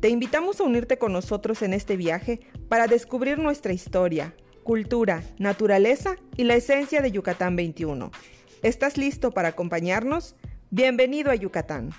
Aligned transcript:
Te 0.00 0.08
invitamos 0.08 0.58
a 0.58 0.64
unirte 0.64 0.96
con 0.96 1.12
nosotros 1.12 1.60
en 1.60 1.74
este 1.74 1.98
viaje 1.98 2.40
para 2.70 2.86
descubrir 2.86 3.38
nuestra 3.38 3.74
historia, 3.74 4.34
cultura, 4.62 5.22
naturaleza 5.38 6.16
y 6.38 6.44
la 6.44 6.54
esencia 6.54 7.02
de 7.02 7.12
Yucatán 7.12 7.54
21. 7.54 8.10
¿Estás 8.62 8.96
listo 8.96 9.30
para 9.30 9.48
acompañarnos? 9.48 10.36
Bienvenido 10.70 11.30
a 11.30 11.34
Yucatán. 11.34 11.90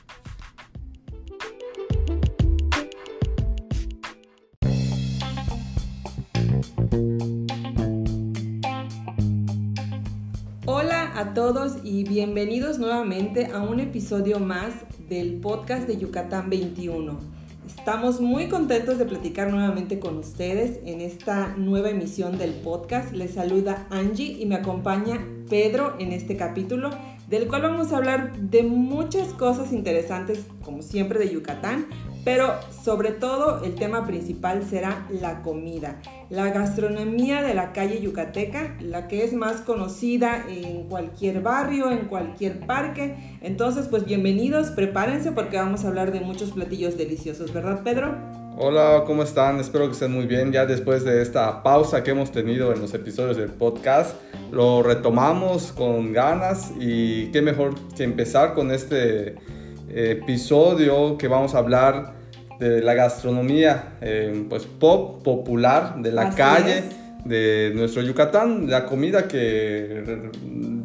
Hola 10.66 11.20
a 11.20 11.36
todos 11.36 11.78
y 11.84 12.04
bienvenidos 12.04 12.80
nuevamente 12.80 13.52
a 13.54 13.62
un 13.62 13.80
episodio 13.80 14.40
más 14.40 14.74
del 15.08 15.40
podcast 15.40 15.86
de 15.88 15.98
Yucatán 15.98 16.50
21. 16.50 17.41
Estamos 17.82 18.22
muy 18.22 18.48
contentos 18.48 19.00
de 19.00 19.06
platicar 19.06 19.50
nuevamente 19.50 19.98
con 19.98 20.20
ustedes 20.20 20.82
en 20.86 21.02
esta 21.02 21.56
nueva 21.58 21.90
emisión 21.90 22.38
del 22.38 22.54
podcast. 22.54 23.12
Les 23.12 23.32
saluda 23.32 23.88
Angie 23.90 24.38
y 24.40 24.46
me 24.46 24.54
acompaña 24.54 25.20
Pedro 25.50 25.96
en 25.98 26.14
este 26.14 26.38
capítulo, 26.38 26.92
del 27.28 27.48
cual 27.48 27.64
vamos 27.64 27.92
a 27.92 27.98
hablar 27.98 28.38
de 28.38 28.62
muchas 28.62 29.30
cosas 29.30 29.74
interesantes, 29.74 30.46
como 30.64 30.84
siempre, 30.84 31.18
de 31.18 31.34
Yucatán, 31.34 31.88
pero 32.24 32.56
sobre 32.84 33.12
todo 33.12 33.64
el 33.64 33.76
tema 33.76 34.06
principal 34.06 34.64
será 34.64 35.08
la 35.10 35.42
comida, 35.42 36.02
la 36.30 36.50
gastronomía 36.50 37.42
de 37.42 37.54
la 37.54 37.74
calle 37.74 38.02
yucateca, 38.02 38.76
la 38.80 39.08
que 39.08 39.24
es 39.24 39.34
más 39.34 39.62
conocida 39.62 40.46
en 40.48 40.84
cualquier 40.84 41.42
barrio, 41.42 41.92
en 41.92 42.06
cualquier 42.08 42.60
parque. 42.66 43.16
Entonces, 43.42 43.88
pues 43.88 44.06
bienvenidos, 44.06 44.72
prepárense 44.72 45.32
porque 45.32 45.58
vamos 45.58 45.84
a 45.84 45.88
hablar 45.88 46.12
de 46.12 46.22
muchos 46.22 46.52
platillos 46.52 46.98
deliciosos, 46.98 47.54
¿verdad 47.54 47.82
Pedro? 47.84 48.16
Hola, 48.58 49.06
¿cómo 49.08 49.24
están? 49.24 49.60
Espero 49.60 49.88
que 49.88 49.94
estén 49.94 50.12
muy 50.12 50.28
bien. 50.28 50.52
Ya 50.52 50.66
después 50.66 51.04
de 51.04 51.22
esta 51.22 51.64
pausa 51.64 52.04
que 52.04 52.12
hemos 52.12 52.32
tenido 52.32 52.74
en 52.74 52.82
los 52.82 52.94
episodios 52.94 53.38
del 53.38 53.50
podcast, 53.50 54.16
lo 54.52 54.84
retomamos 54.84 55.72
con 55.72 56.14
ganas 56.14 56.72
y 56.80 57.32
qué 57.32 57.42
mejor 57.42 57.74
que 57.96 58.04
empezar 58.04 58.54
con 58.54 58.72
este 58.72 59.36
episodio 59.94 61.18
que 61.18 61.28
vamos 61.28 61.56
a 61.56 61.60
hablar 61.60 62.14
de 62.60 62.82
la 62.82 62.94
gastronomía 62.94 63.98
eh, 64.02 64.46
pues 64.48 64.66
pop 64.66 65.24
popular 65.24 65.96
de 66.02 66.12
la 66.12 66.30
calle 66.30 66.84
de 67.26 67.72
nuestro 67.76 68.02
Yucatán, 68.02 68.70
la 68.70 68.86
comida 68.86 69.28
que 69.28 70.30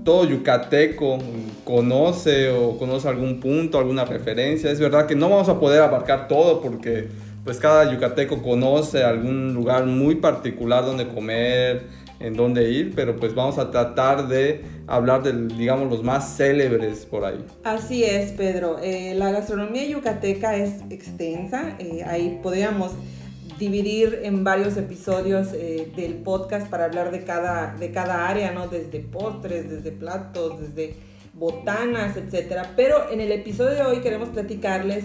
todo 0.04 0.24
yucateco 0.24 1.18
conoce 1.64 2.50
o 2.50 2.78
conoce 2.78 3.08
algún 3.08 3.40
punto, 3.40 3.78
alguna 3.78 4.04
referencia. 4.04 4.70
Es 4.70 4.78
verdad 4.78 5.06
que 5.06 5.14
no 5.14 5.30
vamos 5.30 5.48
a 5.48 5.58
poder 5.58 5.82
abarcar 5.82 6.28
todo 6.28 6.60
porque 6.60 7.08
pues 7.44 7.58
cada 7.58 7.90
yucateco 7.90 8.42
conoce 8.42 9.02
algún 9.04 9.54
lugar 9.54 9.86
muy 9.86 10.16
particular 10.16 10.84
donde 10.84 11.08
comer, 11.08 11.84
en 12.20 12.34
dónde 12.34 12.70
ir, 12.70 12.92
pero 12.94 13.16
pues 13.16 13.34
vamos 13.34 13.58
a 13.58 13.70
tratar 13.70 14.28
de 14.28 14.64
hablar 14.86 15.22
de, 15.22 15.54
digamos, 15.54 15.90
los 15.90 16.02
más 16.02 16.36
célebres 16.36 17.06
por 17.06 17.24
ahí. 17.24 17.44
Así 17.64 18.04
es, 18.04 18.32
Pedro. 18.32 18.78
Eh, 18.82 19.14
la 19.14 19.32
gastronomía 19.32 19.86
yucateca 19.86 20.56
es 20.56 20.82
extensa. 20.90 21.76
Eh, 21.78 22.04
ahí 22.06 22.40
podríamos 22.42 22.92
dividir 23.58 24.20
en 24.22 24.44
varios 24.44 24.76
episodios 24.76 25.48
eh, 25.52 25.90
del 25.96 26.14
podcast 26.14 26.68
para 26.68 26.84
hablar 26.84 27.10
de 27.10 27.24
cada, 27.24 27.74
de 27.74 27.90
cada 27.90 28.28
área, 28.28 28.52
¿no? 28.52 28.68
Desde 28.68 29.00
postres, 29.00 29.68
desde 29.70 29.92
platos, 29.92 30.60
desde 30.60 30.94
botanas, 31.34 32.16
etcétera. 32.16 32.72
Pero 32.76 33.10
en 33.10 33.20
el 33.20 33.32
episodio 33.32 33.74
de 33.74 33.82
hoy 33.82 34.00
queremos 34.00 34.30
platicarles 34.30 35.04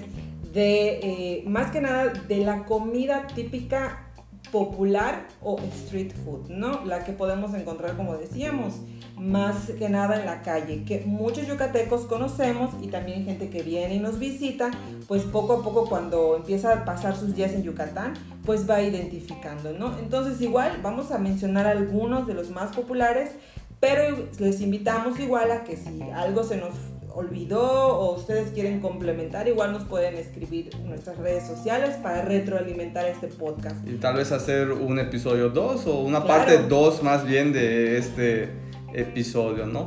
de, 0.54 1.44
más 1.48 1.72
que 1.72 1.80
nada, 1.80 2.12
de 2.28 2.38
la 2.40 2.66
comida 2.66 3.26
típica 3.34 4.11
popular 4.52 5.28
o 5.42 5.60
street 5.86 6.14
food, 6.26 6.50
¿no? 6.50 6.84
La 6.86 7.04
que 7.04 7.14
podemos 7.14 7.54
encontrar, 7.54 7.96
como 7.96 8.18
decíamos, 8.18 8.76
más 9.18 9.70
que 9.78 9.88
nada 9.88 10.20
en 10.20 10.26
la 10.26 10.42
calle, 10.42 10.84
que 10.84 11.04
muchos 11.06 11.48
yucatecos 11.48 12.02
conocemos 12.02 12.72
y 12.82 12.88
también 12.88 13.24
gente 13.24 13.50
que 13.50 13.62
viene 13.62 13.96
y 13.96 14.00
nos 14.00 14.18
visita, 14.18 14.72
pues 15.08 15.24
poco 15.24 15.54
a 15.54 15.64
poco 15.64 15.88
cuando 15.88 16.36
empieza 16.36 16.74
a 16.74 16.86
pasar 16.86 17.16
sus 17.16 17.36
días 17.36 17.52
en 17.54 17.64
Yucatán, 17.64 18.14
pues 18.46 18.68
va 18.70 18.82
identificando, 18.82 19.74
¿no? 19.74 19.98
Entonces 20.00 20.42
igual 20.42 20.80
vamos 20.82 21.12
a 21.12 21.20
mencionar 21.20 21.68
algunos 21.68 22.26
de 22.26 22.34
los 22.34 22.50
más 22.50 22.76
populares, 22.76 23.32
pero 23.80 24.28
les 24.40 24.62
invitamos 24.62 25.20
igual 25.20 25.52
a 25.52 25.64
que 25.64 25.78
si 25.78 26.02
algo 26.02 26.44
se 26.44 26.58
nos 26.58 26.74
olvidó 27.14 27.98
o 27.98 28.16
ustedes 28.16 28.52
quieren 28.52 28.80
complementar, 28.80 29.48
igual 29.48 29.72
nos 29.74 29.84
pueden 29.84 30.16
escribir 30.16 30.70
en 30.74 30.90
nuestras 30.90 31.18
redes 31.18 31.46
sociales 31.46 31.96
para 32.02 32.24
retroalimentar 32.24 33.06
este 33.06 33.28
podcast. 33.28 33.76
Y 33.88 33.96
tal 33.96 34.16
vez 34.16 34.32
hacer 34.32 34.72
un 34.72 35.00
episodio 35.00 35.50
2 35.50 35.88
o 35.88 36.02
una 36.02 36.26
parte 36.26 36.58
2 36.58 37.04
más 37.04 37.26
bien 37.26 37.54
de 37.54 37.98
este 37.98 38.50
episodio, 38.94 39.66
¿no? 39.66 39.86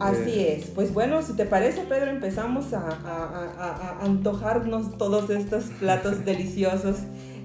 Así 0.00 0.40
eh, 0.40 0.56
es. 0.56 0.66
Pues 0.70 0.92
bueno, 0.92 1.22
si 1.22 1.34
te 1.34 1.44
parece, 1.44 1.82
Pedro, 1.82 2.10
empezamos 2.10 2.72
a, 2.72 2.80
a, 2.80 3.98
a 3.98 4.04
antojarnos 4.04 4.98
todos 4.98 5.30
estos 5.30 5.64
platos 5.78 6.24
deliciosos 6.24 6.96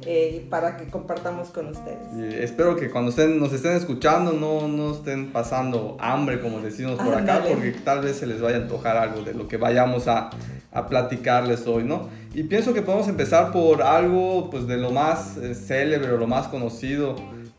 eh, 0.09 0.47
para 0.50 0.78
que 0.78 0.85
compartamos 0.85 1.50
con 1.50 1.68
ustedes. 1.68 2.34
espero 2.40 2.78
que 2.78 2.90
cuando 2.90 3.09
estén, 3.09 3.40
nos 3.40 3.51
estén 3.51 3.73
escuchando 3.73 4.31
no, 4.31 4.69
no 4.69 4.94
estén 4.94 5.34
pasando 5.34 5.97
hambre, 6.00 6.40
como 6.40 6.62
decimos 6.62 6.95
por 6.95 7.13
acá, 7.13 7.44
porque 7.45 7.72
tal 7.84 8.01
vez 8.01 8.16
se 8.16 8.25
les 8.25 8.40
vaya 8.40 8.56
a 8.56 8.62
antojar 8.62 8.95
algo 8.95 9.22
de 9.22 9.34
lo 9.34 9.50
que 9.50 9.57
vayamos 9.57 10.07
a, 10.07 10.29
a 10.72 10.88
platicarles 10.88 11.68
hoy, 11.68 11.84
¿no? 11.84 12.07
Y 12.34 12.44
pienso 12.44 12.73
que 12.73 12.81
podemos 12.81 13.09
empezar 13.09 13.51
por 13.51 13.81
algo 13.81 14.50
pues, 14.50 14.66
de 14.66 14.78
lo 14.78 14.91
más 14.91 15.35
eh, 15.35 15.53
célebre 15.53 16.12
o 16.12 16.18
lo 16.18 16.28
más 16.28 16.47
conocido, 16.47 17.18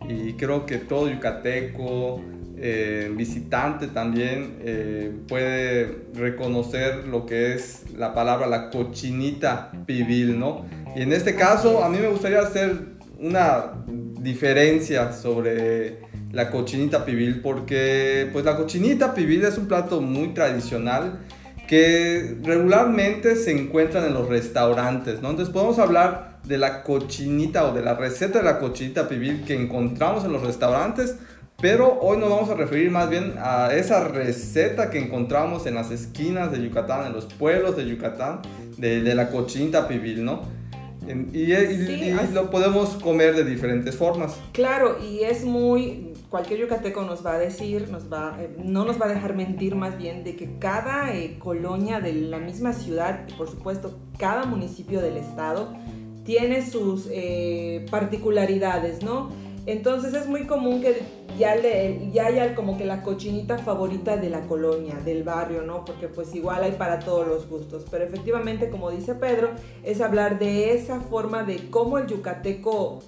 y 0.09 0.33
creo 0.33 0.65
que 0.65 0.79
todo 0.79 1.11
yucateco, 1.11 2.23
eh, 2.61 3.13
visitante 3.15 3.87
también 3.87 4.57
eh, 4.63 5.13
puede 5.29 6.07
reconocer 6.15 7.07
lo 7.07 7.25
que 7.25 7.55
es 7.55 7.85
la 7.97 8.15
palabra 8.15 8.49
la 8.49 8.71
cochinita 8.71 9.71
pibil, 9.87 10.41
¿no? 10.41 10.65
Y 10.99 11.03
en 11.03 11.13
este 11.13 11.37
caso 11.37 11.85
a 11.85 11.89
mí 11.89 11.99
me 11.99 12.09
gustaría 12.09 12.41
hacer 12.41 12.77
una 13.21 13.67
diferencia 13.87 15.13
sobre 15.13 15.99
la 16.33 16.51
cochinita 16.51 17.05
pibil 17.05 17.41
porque 17.41 18.29
pues 18.33 18.45
la 18.45 18.57
cochinita 18.57 19.15
pibil 19.15 19.45
es 19.45 19.57
un 19.59 19.69
plato 19.69 20.01
muy 20.01 20.35
tradicional 20.35 21.21
que 21.69 22.37
regularmente 22.43 23.37
se 23.37 23.53
encuentran 23.53 24.07
en 24.07 24.15
los 24.15 24.29
restaurantes, 24.29 25.23
¿no? 25.23 25.31
Entonces 25.31 25.55
podemos 25.55 25.79
hablar 25.79 26.41
de 26.43 26.59
la 26.59 26.83
cochinita 26.83 27.67
o 27.67 27.73
de 27.73 27.83
la 27.83 27.95
receta 27.95 28.41
de 28.41 28.45
la 28.47 28.59
cochinita 28.59 29.09
pibil 29.09 29.45
que 29.45 29.55
encontramos 29.55 30.25
en 30.25 30.33
los 30.33 30.43
restaurantes, 30.43 31.15
pero 31.61 31.97
hoy 32.01 32.19
nos 32.19 32.29
vamos 32.29 32.51
a 32.51 32.55
referir 32.55 32.91
más 32.91 33.09
bien 33.09 33.35
a 33.39 33.73
esa 33.73 34.09
receta 34.09 34.91
que 34.91 34.99
encontramos 34.99 35.65
en 35.67 35.77
las 35.77 35.93
esquinas 35.93 36.51
de 36.51 36.61
Yucatán, 36.61 37.07
en 37.07 37.13
los 37.13 37.27
pueblos 37.27 37.77
de 37.77 37.87
Yucatán, 37.87 38.41
de, 38.79 39.01
de 39.01 39.15
la 39.15 39.29
cochinita 39.29 39.87
pibil, 39.87 40.25
¿no? 40.25 40.58
Y, 41.33 41.53
y, 41.53 42.17
lo 42.33 42.51
podemos 42.51 42.91
comer 42.97 43.35
de 43.35 43.45
diferentes 43.45 43.97
formas. 43.97 44.39
Claro, 44.53 44.99
y 45.03 45.21
es 45.25 45.45
muy, 45.45 46.13
cualquier 46.29 46.61
yucateco 46.61 47.03
nos 47.03 47.25
va 47.25 47.35
a 47.35 47.39
decir, 47.39 47.89
nos 47.91 48.13
va, 48.13 48.37
eh, 48.41 48.55
no 48.63 48.85
nos 48.85 49.01
va 49.01 49.07
a 49.07 49.09
dejar 49.09 49.35
mentir 49.35 49.75
más 49.75 49.97
bien 49.97 50.25
de 50.25 50.37
que 50.37 50.59
cada 50.59 51.15
eh, 51.15 51.37
colonia 51.39 52.01
de 52.01 52.13
la 52.13 52.39
misma 52.39 52.73
ciudad 52.73 53.27
y 53.29 53.33
por 53.33 53.49
supuesto 53.49 53.99
cada 54.19 54.45
municipio 54.45 55.01
del 55.01 55.17
estado 55.17 55.75
tiene 56.25 56.69
sus 56.69 57.09
eh, 57.11 57.87
particularidades, 57.91 59.03
¿no? 59.03 59.31
Entonces 59.69 60.15
es 60.15 60.27
muy 60.27 60.47
común 60.47 60.81
que 60.81 61.03
ya, 61.39 61.55
le, 61.55 62.11
ya 62.11 62.29
haya 62.29 62.55
como 62.55 62.79
que 62.79 62.87
la 62.87 63.03
cochinita 63.03 63.59
favorita 63.59 64.17
de 64.17 64.31
la 64.31 64.41
colonia, 64.47 64.95
del 65.05 65.25
barrio, 65.25 65.61
¿no? 65.61 65.85
Porque 65.85 66.09
pues 66.09 66.35
igual 66.35 66.63
hay 66.63 66.73
para 66.73 67.01
todos 67.01 67.29
los 67.29 67.47
gustos. 67.51 67.85
Pero 67.91 68.03
efectivamente, 68.05 68.71
como 68.71 68.91
dice 68.91 69.15
Pedro, 69.15 69.51
es 69.85 70.01
hablar 70.01 70.39
de 70.39 70.73
esa 70.73 71.01
forma 71.01 71.43
de 71.43 71.69
cómo 71.69 71.99
el 71.99 72.07
yucateco 72.07 73.01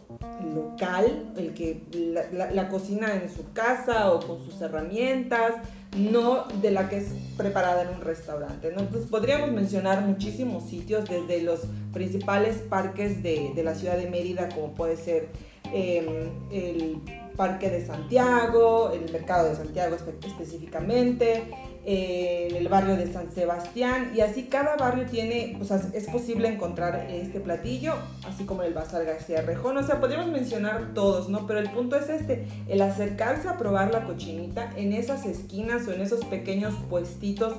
local, 0.55 1.33
el 1.39 1.55
que 1.55 1.83
la, 1.95 2.69
cocina 2.69 3.15
en 3.15 3.35
su 3.35 3.51
casa 3.55 4.13
o 4.13 4.21
con 4.21 4.45
sus 4.45 4.61
herramientas, 4.61 5.55
no 5.97 6.45
de 6.61 6.73
la 6.73 6.91
que 6.91 6.99
es 6.99 7.15
preparada 7.39 7.85
en 7.85 7.89
un 7.89 8.03
restaurante. 8.03 8.69
Entonces 8.69 9.07
podríamos 9.07 9.51
mencionar 9.51 10.03
muchísimos 10.03 10.65
sitios, 10.65 11.09
desde 11.09 11.43
los 11.43 11.61
principales 11.95 12.59
parques 12.59 13.23
de, 13.23 13.53
de 13.55 13.65
la 13.65 13.75
ciudad 13.75 13.97
de 13.97 14.11
Mérida, 14.11 14.51
como 14.51 14.75
puede 14.75 14.99
ser 14.99 15.31
em, 15.73 16.31
el 16.51 17.01
Parque 17.37 17.71
de 17.71 17.85
Santiago, 17.85 18.93
el 18.93 19.11
Mercado 19.13 19.49
de 19.49 19.57
Santiago 19.57 19.97
específicamente, 19.97 21.45
en 21.85 22.55
el 22.55 22.69
barrio 22.69 22.97
de 22.97 23.11
San 23.11 23.33
Sebastián 23.33 24.13
y 24.15 24.21
así 24.21 24.45
cada 24.45 24.77
barrio 24.77 25.07
tiene, 25.07 25.57
pues 25.57 25.71
es 25.71 26.07
posible 26.09 26.49
encontrar 26.49 27.07
este 27.11 27.41
platillo, 27.41 27.95
así 28.29 28.45
como 28.45 28.63
el 28.63 28.75
Bazar 28.75 29.05
García 29.05 29.41
Rejón, 29.43 29.79
o 29.79 29.83
sea, 29.83 29.99
podríamos 29.99 30.31
mencionar 30.31 30.93
todos, 30.95 31.31
¿no? 31.31 31.47
Pero 31.47 31.59
el 31.59 31.71
punto 31.71 31.97
es 31.97 32.09
este, 32.11 32.47
el 32.69 32.83
acercarse 32.83 33.49
a 33.49 33.57
probar 33.57 33.93
la 33.93 34.05
cochinita 34.05 34.73
en 34.77 34.93
esas 34.93 35.25
esquinas 35.25 35.89
o 35.89 35.93
en 35.93 36.03
esos 36.03 36.25
pequeños 36.27 36.75
puestitos 36.91 37.55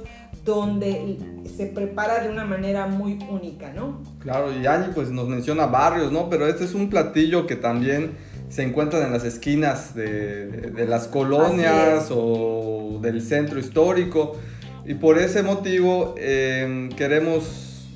donde 0.46 1.18
se 1.56 1.68
prepara 1.68 2.24
de 2.24 2.30
una 2.30 2.46
manera 2.46 2.88
muy 2.88 3.20
única, 3.30 3.74
¿no? 3.74 4.02
Claro, 4.20 4.54
y 4.54 4.66
Angie 4.66 4.94
pues 4.94 5.10
nos 5.10 5.28
menciona 5.28 5.66
barrios, 5.66 6.12
¿no? 6.12 6.30
Pero 6.30 6.48
este 6.48 6.66
es 6.66 6.74
un 6.74 6.90
platillo 6.90 7.48
que 7.48 7.56
también 7.56 8.18
se 8.51 8.63
encuentran 8.63 9.03
en 9.03 9.13
las 9.13 9.24
esquinas 9.24 9.95
de, 9.95 10.86
las 10.88 11.07
colonias 11.07 12.09
o 12.12 13.00
del 13.01 13.21
centro 13.21 13.59
histórico. 13.59 14.38
Y 14.86 14.95
por 14.95 15.18
ese 15.18 15.42
motivo 15.42 16.15
em, 16.18 16.89
queremos 16.89 17.88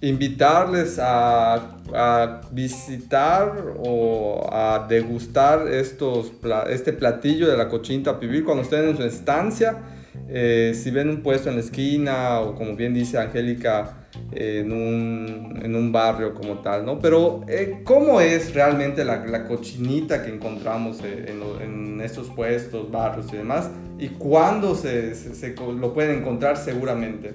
invitarles 0.00 0.98
a, 1.00 1.70
visitar 2.52 3.74
o 3.78 4.48
a 4.50 4.86
degustar 4.88 5.68
estos, 5.68 6.32
este 6.68 6.92
platillo 6.92 7.48
de 7.48 7.56
la 7.56 7.68
cochinta 7.68 8.18
pibil 8.18 8.44
cuando 8.44 8.62
estén 8.62 8.88
en 8.88 8.96
su 8.96 9.02
estancia. 9.02 9.78
Eh, 10.28 10.72
si 10.74 10.90
ven 10.90 11.08
un 11.08 11.22
puesto 11.22 11.48
en 11.48 11.56
la 11.56 11.60
esquina 11.60 12.40
o 12.40 12.54
como 12.54 12.74
bien 12.74 12.94
dice 12.94 13.18
Angélica, 13.18 14.03
en 14.32 14.72
un, 14.72 15.60
en 15.62 15.74
un 15.76 15.92
barrio 15.92 16.34
como 16.34 16.58
tal, 16.58 16.84
¿no? 16.84 16.98
Pero, 16.98 17.42
eh, 17.48 17.82
¿cómo 17.84 18.20
es 18.20 18.54
realmente 18.54 19.04
la, 19.04 19.24
la 19.26 19.46
cochinita 19.46 20.22
que 20.22 20.34
encontramos 20.34 21.00
eh, 21.02 21.26
en, 21.28 21.62
en, 21.62 22.00
estos 22.00 22.28
puestos, 22.30 22.90
barrios 22.90 23.32
y 23.32 23.36
demás? 23.36 23.70
¿Y 23.98 24.08
cuándo 24.08 24.74
se, 24.74 25.14
se, 25.14 25.54
lo 25.54 25.94
pueden 25.94 26.18
encontrar 26.18 26.56
seguramente? 26.56 27.32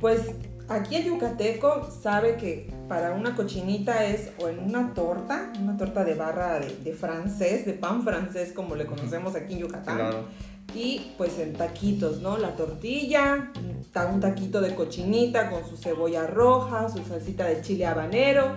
Pues 0.00 0.22
aquí 0.68 0.96
el 0.96 1.04
yucateco 1.04 1.88
sabe 2.02 2.36
que 2.36 2.70
para 2.88 3.12
una 3.12 3.36
cochinita 3.36 4.06
es 4.06 4.30
o 4.38 4.48
en 4.48 4.58
una 4.58 4.94
torta, 4.94 5.52
una 5.60 5.76
torta 5.76 6.04
de 6.04 6.14
barra 6.14 6.60
de, 6.60 6.74
de 6.82 6.92
francés, 6.94 7.66
de 7.66 7.74
pan 7.74 8.02
francés 8.02 8.52
como 8.52 8.74
le 8.74 8.86
conocemos 8.86 9.34
aquí 9.34 9.54
en 9.54 9.60
Yucatán. 9.60 9.96
Claro 9.96 10.24
y 10.74 11.12
pues 11.18 11.38
en 11.38 11.52
taquitos, 11.52 12.20
¿no? 12.20 12.38
La 12.38 12.56
tortilla, 12.56 13.52
un 14.10 14.20
taquito 14.20 14.60
de 14.60 14.74
cochinita 14.74 15.50
con 15.50 15.68
su 15.68 15.76
cebolla 15.76 16.26
roja, 16.26 16.88
su 16.88 17.02
salsita 17.04 17.46
de 17.46 17.60
chile 17.60 17.86
habanero. 17.86 18.56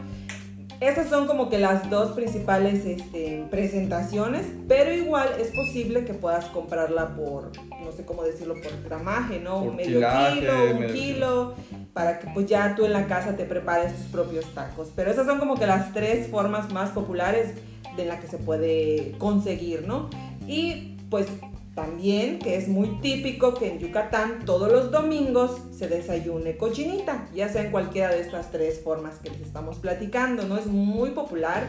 Esas 0.82 1.08
son 1.10 1.26
como 1.26 1.50
que 1.50 1.58
las 1.58 1.90
dos 1.90 2.12
principales 2.12 2.86
este, 2.86 3.46
presentaciones, 3.50 4.46
pero 4.68 4.94
igual 4.94 5.30
es 5.40 5.48
posible 5.48 6.04
que 6.04 6.14
puedas 6.14 6.46
comprarla 6.46 7.16
por, 7.16 7.52
no 7.82 7.92
sé 7.94 8.04
cómo 8.04 8.24
decirlo, 8.24 8.56
por 8.56 8.84
gramaje, 8.84 9.40
¿no? 9.40 9.60
Un 9.60 9.78
medio 9.78 10.00
kilo, 10.00 10.72
un 10.78 10.88
kilo, 10.88 11.56
para 11.94 12.20
que 12.20 12.28
pues 12.34 12.48
ya 12.48 12.76
tú 12.76 12.86
en 12.86 12.92
la 12.92 13.08
casa 13.08 13.38
te 13.38 13.46
prepares 13.46 13.96
tus 13.96 14.08
propios 14.08 14.46
tacos. 14.54 14.90
Pero 14.94 15.12
esas 15.12 15.26
son 15.26 15.40
como 15.40 15.56
que 15.56 15.66
las 15.66 15.94
tres 15.94 16.28
formas 16.28 16.72
más 16.74 16.90
populares 16.90 17.54
de 17.96 18.06
la 18.06 18.20
que 18.20 18.28
se 18.28 18.38
puede 18.38 19.16
conseguir, 19.18 19.88
¿no? 19.88 20.10
Y 20.46 20.98
pues 21.10 21.28
también, 21.76 22.40
que 22.40 22.56
es 22.56 22.70
muy 22.70 23.02
típico 23.02 23.54
que 23.54 23.70
en 23.70 23.80
Yucatán 23.80 24.46
todos 24.46 24.72
los 24.72 24.92
domingos 24.92 25.62
se 25.78 25.90
desayune 25.90 26.56
cochinita, 26.56 27.28
ya 27.36 27.50
sea 27.50 27.64
en 27.64 27.72
cualquiera 27.72 28.10
de 28.10 28.22
estas 28.22 28.50
tres 28.50 28.80
formas 28.82 29.20
que 29.20 29.30
les 29.30 29.42
estamos 29.42 29.78
platicando, 29.78 30.44
¿no? 30.44 30.58
Es 30.58 30.68
muy 30.68 31.12
popular. 31.12 31.68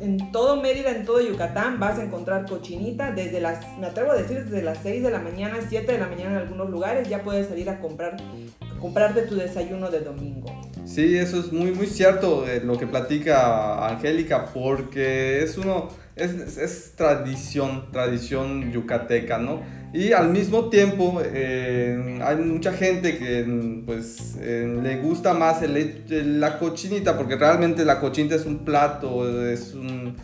En 0.00 0.30
todo 0.30 0.60
Mérida, 0.60 0.90
en 0.90 1.06
todo 1.06 1.22
Yucatán, 1.22 1.80
vas 1.80 1.98
a 1.98 2.04
encontrar 2.04 2.46
cochinita 2.46 3.12
desde 3.12 3.40
las, 3.40 3.66
me 3.78 3.86
atrevo 3.86 4.10
a 4.10 4.14
decir, 4.14 4.44
desde 4.44 4.62
las 4.62 4.78
6 4.82 5.02
de 5.02 5.10
la 5.10 5.20
mañana, 5.20 5.56
7 5.66 5.90
de 5.90 5.98
la 5.98 6.06
mañana 6.08 6.32
en 6.32 6.36
algunos 6.36 6.68
lugares, 6.68 7.08
ya 7.08 7.22
puedes 7.22 7.48
salir 7.48 7.70
a 7.70 7.80
comprar, 7.80 8.16
a 8.60 8.78
comprarte 8.78 9.22
tu 9.22 9.36
desayuno 9.36 9.90
de 9.90 10.00
domingo. 10.00 10.50
Sí, 10.84 11.16
eso 11.16 11.40
es 11.40 11.52
muy, 11.52 11.70
muy 11.70 11.86
cierto 11.86 12.46
eh, 12.46 12.60
lo 12.64 12.78
que 12.78 12.86
platica 12.86 13.86
Angélica, 13.88 14.46
porque 14.52 15.42
es 15.42 15.56
uno 15.56 15.88
es, 16.16 16.58
es, 16.58 16.92
tradición, 16.94 17.90
tradición 17.90 18.70
yucateca, 18.70 19.38
¿no? 19.38 19.62
Y 19.92 20.12
al 20.12 20.30
mismo 20.30 20.68
tiempo 20.68 21.20
eh, 21.24 22.20
hay 22.22 22.36
mucha 22.36 22.72
gente 22.72 23.16
que 23.18 23.82
pues 23.86 24.36
eh, 24.40 24.78
le 24.82 24.96
gusta 24.96 25.34
más 25.34 25.62
el, 25.62 26.40
la 26.40 26.58
cochinita, 26.58 27.16
porque 27.16 27.36
realmente 27.36 27.84
la 27.84 28.00
cochinita 28.00 28.34
es 28.34 28.46
un 28.46 28.64
plato, 28.64 29.48
es 29.48 29.74
un, 29.74 30.16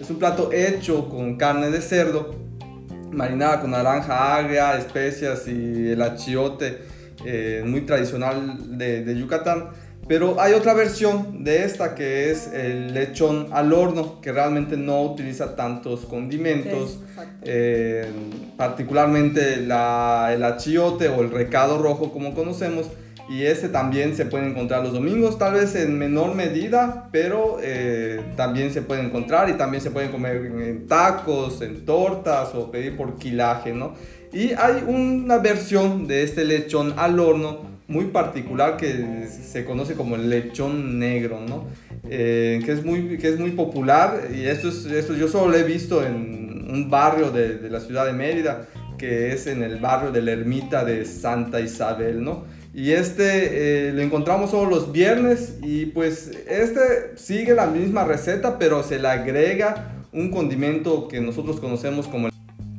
es 0.00 0.10
un 0.10 0.18
plato 0.18 0.52
hecho 0.52 1.08
con 1.08 1.36
carne 1.36 1.70
de 1.70 1.80
cerdo, 1.80 2.34
marinada 3.10 3.60
con 3.60 3.70
naranja 3.70 4.36
agria, 4.36 4.76
especias 4.76 5.46
y 5.48 5.90
el 5.90 6.02
achiote, 6.02 6.82
eh, 7.24 7.62
muy 7.64 7.82
tradicional 7.82 8.76
de, 8.78 9.04
de 9.04 9.18
Yucatán. 9.18 9.70
Pero 10.12 10.38
hay 10.38 10.52
otra 10.52 10.74
versión 10.74 11.42
de 11.42 11.64
esta 11.64 11.94
que 11.94 12.30
es 12.30 12.46
el 12.52 12.92
lechón 12.92 13.48
al 13.50 13.72
horno, 13.72 14.20
que 14.20 14.30
realmente 14.30 14.76
no 14.76 15.00
utiliza 15.00 15.56
tantos 15.56 16.00
condimentos, 16.00 17.00
eh, 17.40 18.04
particularmente 18.58 19.56
la, 19.56 20.28
el 20.34 20.44
achiote 20.44 21.08
o 21.08 21.22
el 21.22 21.30
recado 21.30 21.78
rojo 21.82 22.12
como 22.12 22.34
conocemos. 22.34 22.88
Y 23.30 23.44
ese 23.44 23.70
también 23.70 24.14
se 24.14 24.26
puede 24.26 24.50
encontrar 24.50 24.82
los 24.82 24.92
domingos, 24.92 25.38
tal 25.38 25.54
vez 25.54 25.74
en 25.76 25.98
menor 25.98 26.34
medida, 26.34 27.08
pero 27.10 27.56
eh, 27.62 28.20
también 28.36 28.70
se 28.70 28.82
puede 28.82 29.00
encontrar 29.00 29.48
y 29.48 29.54
también 29.54 29.82
se 29.82 29.90
pueden 29.90 30.10
comer 30.10 30.36
en 30.44 30.88
tacos, 30.88 31.62
en 31.62 31.86
tortas 31.86 32.54
o 32.54 32.70
pedir 32.70 32.98
por 32.98 33.16
quilaje, 33.16 33.72
¿no? 33.72 33.94
Y 34.30 34.52
hay 34.52 34.84
una 34.86 35.38
versión 35.38 36.06
de 36.06 36.22
este 36.22 36.44
lechón 36.44 36.92
al 36.98 37.18
horno 37.18 37.71
muy 37.92 38.06
particular 38.06 38.76
que 38.76 39.26
se 39.28 39.64
conoce 39.64 39.94
como 39.94 40.16
el 40.16 40.30
lechón 40.30 40.98
negro, 40.98 41.40
¿no? 41.46 41.66
Eh, 42.08 42.60
que, 42.64 42.72
es 42.72 42.84
muy, 42.84 43.18
que 43.18 43.28
es 43.28 43.38
muy 43.38 43.52
popular 43.52 44.28
y 44.34 44.46
esto, 44.46 44.68
es, 44.68 44.86
esto 44.86 45.14
yo 45.14 45.28
solo 45.28 45.52
lo 45.52 45.58
he 45.58 45.62
visto 45.62 46.04
en 46.04 46.66
un 46.72 46.90
barrio 46.90 47.30
de, 47.30 47.58
de, 47.58 47.70
la 47.70 47.80
ciudad 47.80 48.06
de 48.06 48.14
Mérida, 48.14 48.66
que 48.98 49.32
es 49.32 49.46
en 49.46 49.62
el 49.62 49.78
barrio 49.78 50.10
de 50.10 50.22
la 50.22 50.32
ermita 50.32 50.84
de 50.84 51.04
Santa 51.04 51.60
Isabel, 51.60 52.24
¿no? 52.24 52.44
Y 52.74 52.92
este 52.92 53.88
eh, 53.88 53.92
lo 53.92 54.00
encontramos 54.00 54.50
solo 54.50 54.70
los 54.70 54.92
viernes 54.92 55.58
y 55.62 55.86
pues 55.86 56.30
este 56.48 57.16
sigue 57.16 57.54
la 57.54 57.66
misma 57.66 58.04
receta, 58.04 58.58
pero 58.58 58.82
se 58.82 58.98
le 58.98 59.08
agrega 59.08 59.92
un 60.12 60.30
condimento 60.30 61.06
que 61.06 61.20
nosotros 61.20 61.60
conocemos 61.60 62.08
como 62.08 62.31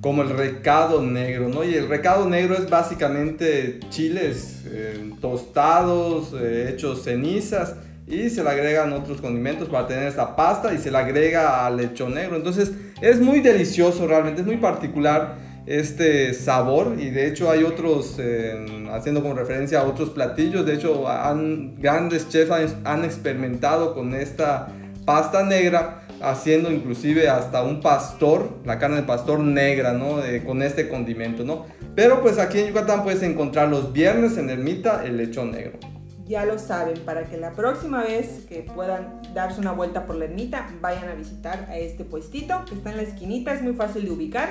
como 0.03 0.21
el 0.21 0.31
recado 0.31 1.01
negro, 1.01 1.47
¿no? 1.47 1.63
Y 1.63 1.75
el 1.75 1.87
recado 1.87 2.27
negro 2.27 2.55
es 2.55 2.69
básicamente 2.69 3.79
chiles 3.89 4.63
eh, 4.65 5.13
tostados, 5.21 6.33
eh, 6.33 6.71
hechos 6.73 7.03
cenizas, 7.03 7.75
y 8.05 8.29
se 8.29 8.43
le 8.43 8.49
agregan 8.49 8.91
otros 8.91 9.21
condimentos 9.21 9.69
para 9.69 9.87
tener 9.87 10.09
esta 10.09 10.35
pasta 10.35 10.73
y 10.73 10.77
se 10.77 10.91
le 10.91 10.97
agrega 10.97 11.65
al 11.65 11.77
lechón 11.77 12.15
negro. 12.15 12.35
Entonces 12.35 12.73
es 13.01 13.21
muy 13.21 13.39
delicioso 13.39 14.05
realmente, 14.05 14.41
es 14.41 14.45
muy 14.45 14.57
particular 14.57 15.37
este 15.65 16.33
sabor 16.33 16.97
y 16.99 17.09
de 17.09 17.29
hecho 17.29 17.49
hay 17.49 17.63
otros, 17.63 18.17
eh, 18.19 18.89
haciendo 18.91 19.21
como 19.21 19.35
referencia 19.35 19.79
a 19.79 19.83
otros 19.85 20.09
platillos, 20.09 20.65
de 20.65 20.73
hecho 20.73 21.07
han, 21.07 21.79
grandes 21.79 22.27
chefs 22.27 22.75
han 22.83 23.05
experimentado 23.05 23.93
con 23.93 24.13
esta 24.13 24.67
pasta 25.05 25.43
negra 25.43 26.02
haciendo 26.23 26.71
inclusive 26.71 27.29
hasta 27.29 27.63
un 27.63 27.81
pastor, 27.81 28.49
la 28.65 28.79
carne 28.79 28.97
de 28.97 29.03
pastor 29.03 29.39
negra, 29.39 29.93
¿no? 29.93 30.21
con 30.45 30.61
este 30.63 30.89
condimento, 30.89 31.43
¿no? 31.43 31.65
Pero 31.95 32.21
pues 32.21 32.39
aquí 32.39 32.59
en 32.59 32.67
Yucatán 32.67 33.03
puedes 33.03 33.21
encontrar 33.21 33.69
los 33.69 33.93
viernes 33.93 34.37
en 34.37 34.49
Ermita 34.49 35.03
el 35.05 35.17
lechón 35.17 35.51
negro. 35.51 35.77
Ya 36.25 36.45
lo 36.45 36.57
saben, 36.57 36.97
para 37.01 37.25
que 37.25 37.37
la 37.37 37.51
próxima 37.51 38.03
vez 38.03 38.45
que 38.47 38.61
puedan 38.61 39.21
darse 39.33 39.59
una 39.59 39.73
vuelta 39.73 40.05
por 40.05 40.15
la 40.15 40.25
ermita, 40.25 40.69
vayan 40.79 41.09
a 41.09 41.15
visitar 41.15 41.67
a 41.69 41.77
este 41.77 42.05
puestito 42.05 42.63
que 42.65 42.75
está 42.75 42.91
en 42.91 42.97
la 42.97 43.03
esquinita, 43.03 43.53
es 43.53 43.61
muy 43.61 43.73
fácil 43.73 44.05
de 44.05 44.11
ubicar 44.11 44.49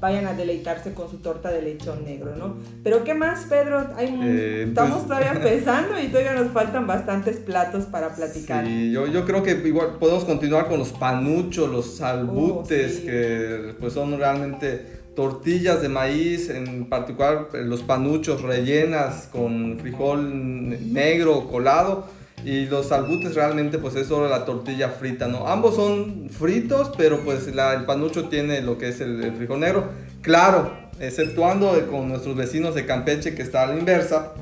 vayan 0.00 0.26
a 0.26 0.34
deleitarse 0.34 0.94
con 0.94 1.10
su 1.10 1.18
torta 1.18 1.50
de 1.50 1.62
lechón 1.62 2.04
negro, 2.04 2.34
¿no? 2.36 2.56
Pero 2.82 3.04
¿qué 3.04 3.14
más, 3.14 3.46
Pedro? 3.48 3.86
Hay, 3.96 4.18
eh, 4.22 4.64
estamos 4.68 4.98
pues, 4.98 5.06
todavía 5.08 5.32
empezando 5.32 6.00
y 6.00 6.08
todavía 6.08 6.34
nos 6.34 6.52
faltan 6.52 6.86
bastantes 6.86 7.36
platos 7.36 7.84
para 7.86 8.14
platicar. 8.14 8.66
Sí, 8.66 8.90
yo, 8.92 9.06
yo 9.06 9.24
creo 9.24 9.42
que 9.42 9.52
igual 9.52 9.96
podemos 9.98 10.24
continuar 10.24 10.68
con 10.68 10.78
los 10.78 10.92
panuchos, 10.92 11.70
los 11.70 11.96
salbutes, 11.96 13.00
oh, 13.02 13.06
que 13.06 13.74
pues 13.80 13.92
son 13.92 14.18
realmente 14.18 14.98
tortillas 15.14 15.82
de 15.82 15.88
maíz, 15.88 16.48
en 16.48 16.88
particular 16.88 17.48
los 17.52 17.82
panuchos 17.82 18.42
rellenas 18.42 19.28
con 19.32 19.78
frijol 19.80 20.92
negro 20.92 21.48
colado 21.48 22.17
y 22.44 22.66
los 22.66 22.88
salbutes 22.88 23.34
realmente 23.34 23.78
pues 23.78 23.96
es 23.96 24.06
solo 24.06 24.28
la 24.28 24.44
tortilla 24.44 24.90
frita, 24.90 25.28
¿no? 25.28 25.48
Ambos 25.48 25.76
son 25.76 26.30
fritos, 26.30 26.92
pero 26.96 27.20
pues 27.20 27.54
la, 27.54 27.74
el 27.74 27.84
panucho 27.84 28.28
tiene 28.28 28.60
lo 28.60 28.78
que 28.78 28.88
es 28.88 29.00
el, 29.00 29.32
frijol 29.36 29.60
negro. 29.60 29.88
Claro, 30.22 30.72
exceptuando 31.00 31.72
con 31.90 32.08
nuestros 32.08 32.36
vecinos 32.36 32.74
de 32.74 32.86
Campeche 32.86 33.34
que 33.34 33.42
está 33.42 33.62
a 33.62 33.66
la 33.66 33.78
inversa. 33.78 34.32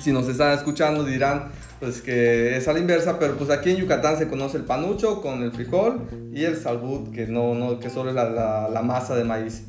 Si 0.00 0.12
nos 0.12 0.28
están 0.28 0.52
escuchando 0.52 1.04
dirán, 1.04 1.50
pues 1.80 2.00
que 2.00 2.56
es 2.56 2.68
a 2.68 2.72
la 2.72 2.78
inversa, 2.78 3.18
pero 3.18 3.36
pues 3.36 3.50
aquí 3.50 3.70
en 3.70 3.76
Yucatán 3.76 4.18
se 4.18 4.28
conoce 4.28 4.56
el 4.56 4.64
panucho 4.64 5.20
con 5.20 5.42
el 5.42 5.52
frijol 5.52 6.00
y 6.32 6.44
el 6.44 6.56
salbut, 6.56 7.12
que 7.12 7.26
no, 7.26 7.54
no 7.54 7.78
que 7.80 7.90
solo 7.90 8.10
es 8.10 8.14
la, 8.14 8.68
la, 8.68 8.82
masa 8.82 9.16
de 9.16 9.24
maíz 9.24 9.64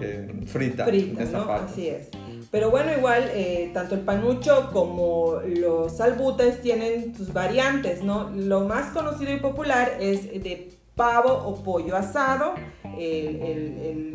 eh, 0.00 0.28
frita. 0.46 0.84
Frita, 0.84 1.24
¿no? 1.24 1.52
Así 1.52 1.88
es. 1.88 2.08
Pero 2.50 2.70
bueno, 2.70 2.92
igual, 2.92 3.30
eh, 3.32 3.70
tanto 3.72 3.94
el 3.94 4.00
panucho 4.00 4.70
como 4.72 5.40
los 5.44 5.96
salbutes 5.96 6.60
tienen 6.60 7.14
sus 7.14 7.32
variantes, 7.32 8.02
¿no? 8.02 8.30
Lo 8.30 8.62
más 8.62 8.90
conocido 8.92 9.32
y 9.32 9.36
popular 9.36 9.98
es 10.00 10.24
de 10.42 10.80
pavo 10.96 11.32
o 11.32 11.62
pollo 11.62 11.96
asado, 11.96 12.54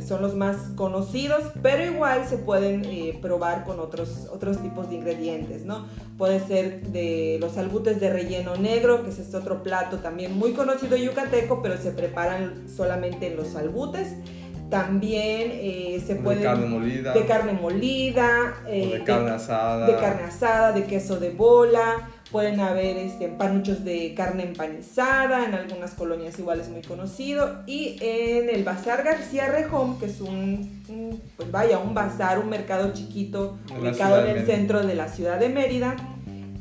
son 0.06 0.22
los 0.22 0.36
más 0.36 0.58
conocidos, 0.75 1.42
pero 1.63 1.84
igual 1.84 2.27
se 2.27 2.38
pueden 2.38 2.86
eh, 2.86 3.18
probar 3.22 3.63
con 3.63 3.80
otros, 3.80 4.27
otros 4.32 4.62
tipos 4.62 4.89
de 4.89 4.96
ingredientes, 4.98 5.65
¿no? 5.65 5.88
Puede 6.18 6.39
ser 6.39 6.84
de 6.89 7.38
los 7.39 7.58
albutes 7.58 8.00
de 8.00 8.12
relleno 8.12 8.56
negro, 8.56 9.04
que 9.04 9.10
es 9.10 9.34
otro 9.34 9.63
plato 9.63 9.98
también 9.98 10.38
muy 10.38 10.51
conocido 10.51 10.96
yucateco, 10.96 11.62
pero 11.63 11.77
se 11.77 11.92
preparan 11.92 12.68
solamente 12.70 13.27
en 13.27 13.38
los 13.38 13.56
albutes. 13.56 14.10
También 14.69 15.51
eh, 15.53 16.03
se 16.05 16.15
puede... 16.15 16.39
De 16.39 16.43
carne 16.43 16.65
molida. 16.65 17.13
De 17.13 17.25
carne 17.25 17.53
molida. 17.53 18.53
de 18.65 19.03
carne 19.05 19.31
asada. 19.31 19.88
De 19.88 19.95
carne 19.95 20.24
asada, 20.24 20.72
de 20.72 20.84
queso 20.86 21.17
de 21.17 21.29
bola 21.29 22.10
Pueden 22.31 22.60
haber 22.60 22.98
este, 22.98 23.27
panuchos 23.27 23.86
de 23.86 24.13
carne 24.15 24.43
empanizada, 24.43 25.45
en 25.45 25.53
algunas 25.53 25.91
colonias 25.91 26.38
igual 26.39 26.60
es 26.60 26.69
muy 26.69 26.81
conocido. 26.81 27.63
Y 27.67 27.98
en 28.01 28.50
el 28.50 28.63
Bazar 28.63 29.03
García 29.03 29.48
Rejón, 29.48 30.00
que 30.00 30.07
es 30.07 30.19
un, 30.19 30.81
pues 31.38 31.51
vaya, 31.51 31.77
un 31.77 31.93
bazar, 31.93 32.39
un 32.39 32.50
mercado 32.50 32.91
chiquito, 32.93 33.57
ubicado 33.79 34.25
en 34.25 34.38
el 34.38 34.45
centro 34.45 34.86
de 34.86 34.95
la 34.95 35.07
ciudad 35.07 35.39
de 35.39 35.50
Mérida. 35.50 35.95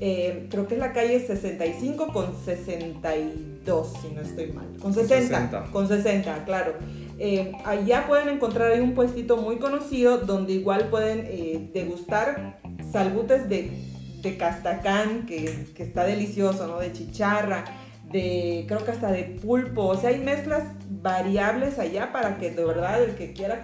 Eh, 0.00 0.48
creo 0.50 0.68
que 0.68 0.74
es 0.74 0.80
la 0.80 0.92
calle 0.92 1.18
65 1.18 2.12
con 2.12 2.36
62, 2.44 3.92
si 4.02 4.14
no 4.14 4.20
estoy 4.20 4.52
mal. 4.52 4.66
Con 4.80 4.92
60, 4.92 5.70
con 5.72 5.88
60, 5.88 6.44
claro. 6.44 6.74
Eh, 7.18 7.52
allá 7.64 8.06
pueden 8.06 8.28
encontrar 8.28 8.72
ahí 8.72 8.80
un 8.80 8.94
puestito 8.94 9.36
muy 9.36 9.56
conocido 9.58 10.18
donde 10.18 10.52
igual 10.52 10.88
pueden 10.90 11.20
eh, 11.26 11.70
degustar 11.72 12.58
salbutes 12.90 13.48
de 13.48 13.94
de 14.24 14.36
castacán, 14.36 15.26
que, 15.26 15.66
que, 15.74 15.84
está 15.84 16.04
delicioso, 16.04 16.66
¿no? 16.66 16.78
De 16.78 16.92
chicharra, 16.92 17.64
de, 18.14 18.64
creo 18.68 18.84
que 18.84 18.92
hasta 18.92 19.10
de 19.10 19.24
pulpo. 19.24 19.86
O 19.86 20.00
sea, 20.00 20.10
hay 20.10 20.20
mezclas 20.20 20.62
variables 20.88 21.80
allá 21.80 22.12
para 22.12 22.38
que 22.38 22.52
de 22.52 22.64
verdad 22.64 23.02
el 23.02 23.16
que 23.16 23.32
quiera 23.32 23.60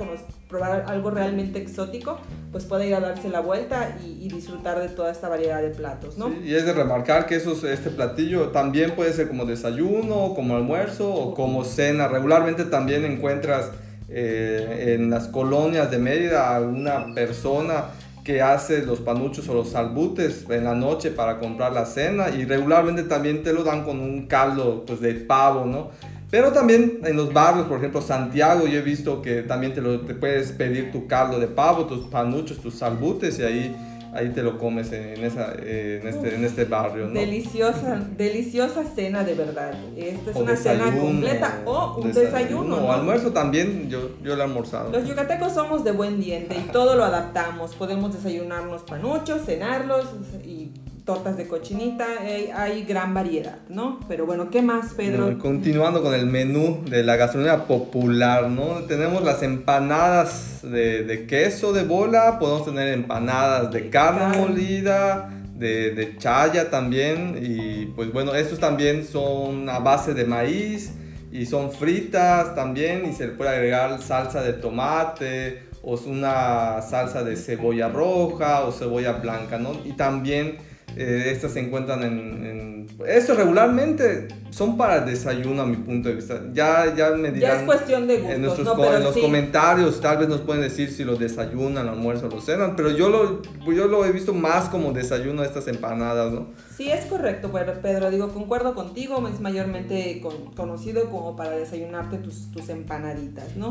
probar 0.49 0.87
algo 0.89 1.11
realmente 1.11 1.61
exótico, 1.61 2.19
pues 2.51 2.65
pueda 2.65 2.85
ir 2.85 2.95
a 2.97 3.01
darse 3.01 3.29
la 3.29 3.41
vuelta 3.41 3.97
y, 4.05 4.29
disfrutar 4.29 4.81
de 4.81 4.89
toda 4.89 5.13
esta 5.13 5.29
variedad 5.29 5.61
de 5.61 5.71
platos, 5.71 6.17
¿no? 6.17 6.33
y 6.45 6.55
es 6.55 6.65
de 6.65 6.73
remarcar 6.73 7.27
que 7.27 7.37
esos, 7.37 7.63
este 7.65 7.91
platillo 7.91 8.49
también 8.49 8.93
puede 8.93 9.13
ser 9.13 9.29
como 9.29 9.45
desayuno, 9.45 10.35
como 10.35 10.57
almuerzo 10.57 11.13
o 11.13 11.35
como 11.35 11.65
cena. 11.65 12.09
Regularmente 12.09 12.65
también 12.65 13.05
encuentras 13.05 13.71
eh, 14.09 14.97
en 14.97 15.11
las 15.11 15.29
colonias 15.29 15.91
de 15.91 15.99
Mérida 15.99 16.57
alguna 16.57 17.15
persona 17.15 17.87
que 18.25 18.43
hace 18.43 18.83
los 18.83 19.01
panuchos 19.01 19.49
o 19.49 19.55
los 19.55 19.71
salbutes 19.71 20.45
en 20.51 20.65
la 20.65 20.75
noche 20.75 21.11
para 21.11 21.39
comprar 21.39 21.73
la 21.73 21.87
cena 21.87 22.31
y 22.31 22.45
regularmente 22.45 23.05
también 23.05 23.43
te 23.43 23.53
lo 23.53 23.65
dan 23.65 23.85
con 23.85 24.01
un 24.01 24.27
caldo 24.27 24.85
pues 24.87 25.01
de 25.01 25.15
pavo, 25.15 25.65
¿no? 25.65 25.91
Pero 26.31 26.53
también 26.53 27.01
en 27.05 27.17
los 27.17 27.33
barrios, 27.33 27.67
por 27.67 27.79
ejemplo, 27.79 28.01
Santiago, 28.01 28.67
yo 28.69 28.79
he 28.79 28.83
visto 28.83 29.21
que 29.21 29.43
también 29.43 29.75
te, 29.75 29.81
lo, 29.81 30.03
te 30.03 30.15
puedes 30.15 30.53
pedir 30.53 30.93
tu 30.93 31.09
caldo 31.09 31.41
de 31.41 31.49
pavo, 31.49 31.87
tus 31.87 32.07
panuchos, 32.07 32.59
tus 32.59 32.75
salbutes 32.75 33.39
y 33.41 33.43
ahí 33.43 33.77
ahí 34.13 34.31
te 34.31 34.43
lo 34.43 34.59
comes 34.59 34.93
en, 34.93 35.25
esa, 35.25 35.53
en, 35.55 36.07
este, 36.07 36.35
en 36.35 36.45
este 36.45 36.65
barrio, 36.65 37.07
¿no? 37.07 37.13
Deliciosa, 37.13 38.01
deliciosa 38.17 38.85
cena 38.85 39.25
de 39.25 39.35
verdad. 39.35 39.75
Esta 39.97 40.31
es 40.31 40.37
una 40.37 40.57
cena 40.57 40.97
completa 40.97 41.63
o 41.65 42.01
un 42.01 42.13
desayuno. 42.13 42.77
O 42.77 42.93
almuerzo 42.93 43.33
también, 43.33 43.89
yo, 43.89 44.17
yo 44.23 44.37
lo 44.37 44.43
he 44.43 44.45
almorzado. 44.45 44.91
Los 44.91 45.09
yucatecos 45.09 45.53
somos 45.55 45.85
de 45.85 45.93
buen 45.93 46.21
diente 46.21 46.57
y 46.57 46.71
todo 46.73 46.97
lo 46.97 47.05
adaptamos. 47.05 47.75
Podemos 47.75 48.13
desayunarnos 48.13 48.83
panuchos, 48.83 49.43
cenarlos 49.45 50.07
y 50.45 50.73
tortas 51.05 51.37
de 51.37 51.47
cochinita, 51.47 52.07
hay, 52.55 52.85
gran 52.85 53.15
variedad, 53.15 53.59
¿no? 53.69 54.01
Pero 54.09 54.27
bueno, 54.27 54.51
¿qué 54.51 54.63
más, 54.63 54.95
Pedro? 54.95 55.39
continuando 55.39 56.03
con 56.03 56.15
el 56.15 56.27
menú 56.27 56.83
de 56.89 57.03
la 57.03 57.17
gastronomía 57.17 57.67
popular, 57.67 58.49
¿no? 58.49 58.85
Tenemos 58.87 59.23
las 59.23 59.43
empanadas 59.43 60.61
de, 60.63 61.27
queso 61.29 61.73
de 61.73 61.85
bola, 61.85 62.39
podemos 62.39 62.65
tener 62.65 62.89
empanadas 62.89 63.71
de 63.73 63.91
carne 63.91 64.39
molida, 64.39 65.31
de, 65.57 65.95
de 65.95 66.17
chaya 66.17 66.71
también, 66.71 67.39
y 67.41 67.87
pues 67.87 68.13
bueno, 68.13 68.35
estos 68.35 68.59
también 68.59 69.07
son 69.07 69.69
a 69.69 69.79
base 69.79 70.15
de 70.15 70.25
maíz 70.25 70.93
y 71.33 71.47
son 71.47 71.71
fritas 71.71 72.55
también, 72.55 73.07
y 73.07 73.13
se 73.13 73.27
le 73.27 73.33
puede 73.33 73.51
agregar 73.51 74.01
salsa 74.03 74.43
de 74.43 74.55
tomate 74.55 75.71
o 75.83 75.99
una 76.07 76.83
salsa 76.83 77.23
de 77.23 77.37
cebolla 77.37 77.89
roja 77.89 78.63
o 78.63 78.73
cebolla 78.73 79.13
blanca, 79.13 79.59
¿no? 79.59 79.73
Y 79.85 79.93
también 79.93 80.59
eh, 80.97 81.31
estas 81.33 81.53
se 81.53 81.61
encuentran 81.61 82.03
en, 82.03 82.87
Esto 83.07 83.35
regularmente 83.35 84.29
son 84.51 84.77
para 84.77 85.01
desayuno 85.01 85.63
a 85.63 85.67
mi 85.67 85.77
punto 85.77 86.09
de 86.09 86.17
vista. 86.17 86.41
Ya, 86.53 86.95
ya 86.95 87.11
me 87.11 87.31
dirán... 87.31 87.53
Ya 87.53 87.61
es 87.61 87.63
cuestión 87.65 88.07
de 88.07 88.19
gustos, 88.19 88.59
En, 88.59 89.05
los 89.05 89.17
comentarios 89.17 90.01
tal 90.01 90.19
vez 90.19 90.29
nos 90.29 90.41
pueden 90.41 90.63
decir 90.63 90.91
si 90.91 91.05
lo 91.05 91.17
desayunan, 91.17 91.89
almuerzo, 91.89 92.29
lo 92.29 92.41
cenan, 92.41 92.77
pero 92.77 92.91
yo 92.91 93.09
lo, 93.09 93.43
yo 93.73 93.87
lo 93.87 94.05
he 94.05 94.13
visto 94.13 94.35
más 94.35 94.69
como 94.69 94.93
desayuno 94.93 95.43
estas 95.45 95.69
empanadas, 95.69 96.33
¿no? 96.33 96.49
Sí, 96.81 96.91
es 96.91 97.05
correcto, 97.05 97.53
Pedro. 97.83 98.11
Digo, 98.11 98.29
concuerdo 98.31 98.75
contigo, 98.75 99.23
es 99.29 99.39
mayormente 99.39 100.23
conocido 100.57 101.11
como 101.11 101.37
para 101.37 101.51
desayunarte 101.51 102.17
tus, 102.17 102.51
tus 102.53 102.71
empanaditas, 102.71 103.55
¿no? 103.55 103.71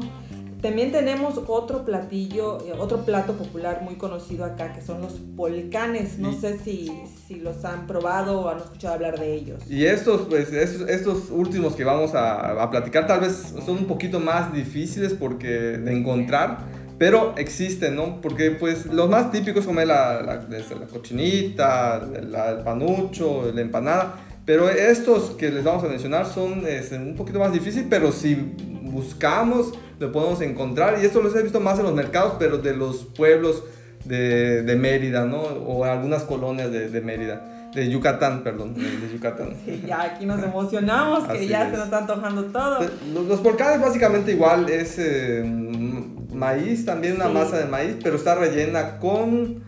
También 0.61 0.91
tenemos 0.91 1.41
otro 1.47 1.85
platillo, 1.85 2.59
eh, 2.67 2.73
otro 2.77 3.05
plato 3.05 3.33
popular 3.33 3.81
muy 3.81 3.95
conocido 3.95 4.45
acá, 4.45 4.73
que 4.73 4.81
son 4.83 5.01
los 5.01 5.19
volcanes. 5.35 6.19
No 6.19 6.39
sé 6.39 6.59
si, 6.59 6.91
si, 7.27 7.37
los 7.37 7.65
han 7.65 7.87
probado 7.87 8.41
o 8.41 8.49
han 8.49 8.59
escuchado 8.59 8.93
hablar 8.93 9.19
de 9.19 9.33
ellos. 9.33 9.59
Y 9.67 9.85
estos, 9.85 10.27
pues, 10.27 10.53
estos, 10.53 11.31
últimos 11.31 11.75
que 11.75 11.83
vamos 11.83 12.13
a, 12.13 12.61
a, 12.61 12.69
platicar 12.69 13.07
tal 13.07 13.21
vez 13.21 13.55
son 13.65 13.77
un 13.77 13.85
poquito 13.85 14.19
más 14.19 14.53
difíciles 14.53 15.15
porque 15.15 15.47
de 15.47 15.97
encontrar, 15.97 16.59
pero 16.99 17.33
existen, 17.37 17.95
¿no? 17.95 18.21
Porque 18.21 18.51
pues 18.51 18.85
los 18.85 19.09
más 19.09 19.31
típicos 19.31 19.65
como 19.65 19.79
la, 19.79 20.21
la, 20.21 20.35
la 20.47 20.85
cochinita, 20.91 22.05
el 22.13 22.63
panucho, 22.63 23.51
la 23.51 23.61
empanada, 23.61 24.15
pero 24.45 24.69
estos 24.69 25.31
que 25.31 25.49
les 25.49 25.63
vamos 25.63 25.83
a 25.83 25.87
mencionar 25.87 26.25
son 26.25 26.67
este, 26.67 26.97
un 26.97 27.15
poquito 27.15 27.39
más 27.39 27.53
difíciles, 27.53 27.87
pero 27.89 28.11
si 28.11 28.35
buscamos 28.35 29.73
lo 29.99 30.11
podemos 30.11 30.41
encontrar. 30.41 30.97
Y 31.01 31.05
esto 31.05 31.21
lo 31.21 31.35
he 31.35 31.43
visto 31.43 31.59
más 31.59 31.77
en 31.79 31.85
los 31.85 31.93
mercados, 31.93 32.33
pero 32.39 32.57
de 32.57 32.75
los 32.75 33.05
pueblos 33.05 33.63
de, 34.05 34.63
de 34.63 34.75
Mérida, 34.75 35.25
¿no? 35.25 35.41
O 35.41 35.83
algunas 35.85 36.23
colonias 36.23 36.71
de, 36.71 36.89
de 36.89 37.01
Mérida. 37.01 37.69
De 37.73 37.87
Yucatán, 37.87 38.43
perdón, 38.43 38.73
de, 38.73 39.13
Yucatán. 39.13 39.53
Sí, 39.63 39.83
ya 39.87 40.01
aquí 40.01 40.25
nos 40.25 40.41
emocionamos, 40.41 41.27
que 41.27 41.47
ya 41.47 41.69
se 41.69 41.77
nos 41.77 41.85
está 41.85 41.99
antojando 41.99 42.45
todo. 42.45 42.79
Los, 43.13 43.25
los 43.27 43.43
volcanes 43.43 43.79
básicamente 43.79 44.31
igual 44.31 44.67
es 44.69 44.97
eh, 44.97 45.43
maíz, 46.39 46.85
también 46.85 47.15
una 47.15 47.29
masa 47.29 47.57
de 47.57 47.65
maíz, 47.65 47.97
pero 48.01 48.15
está 48.15 48.35
rellena 48.35 48.97
con... 48.99 49.61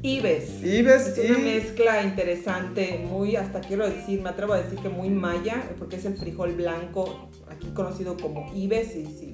Ibes. 0.00 0.62
Ibes 0.62 1.18
es 1.18 1.30
una 1.30 1.38
mezcla 1.40 2.02
interesante, 2.04 3.04
muy, 3.04 3.34
hasta 3.34 3.60
quiero 3.60 3.88
decir, 3.88 4.20
me 4.20 4.28
atrevo 4.28 4.52
a 4.52 4.58
decir 4.62 4.78
que 4.78 4.88
muy 4.88 5.08
maya, 5.08 5.64
porque 5.76 5.96
es 5.96 6.04
el 6.04 6.16
frijol 6.16 6.52
blanco, 6.52 7.28
aquí 7.50 7.68
conocido 7.74 8.16
como 8.16 8.52
ibes, 8.54 8.94
y 8.94 9.06
sí, 9.06 9.32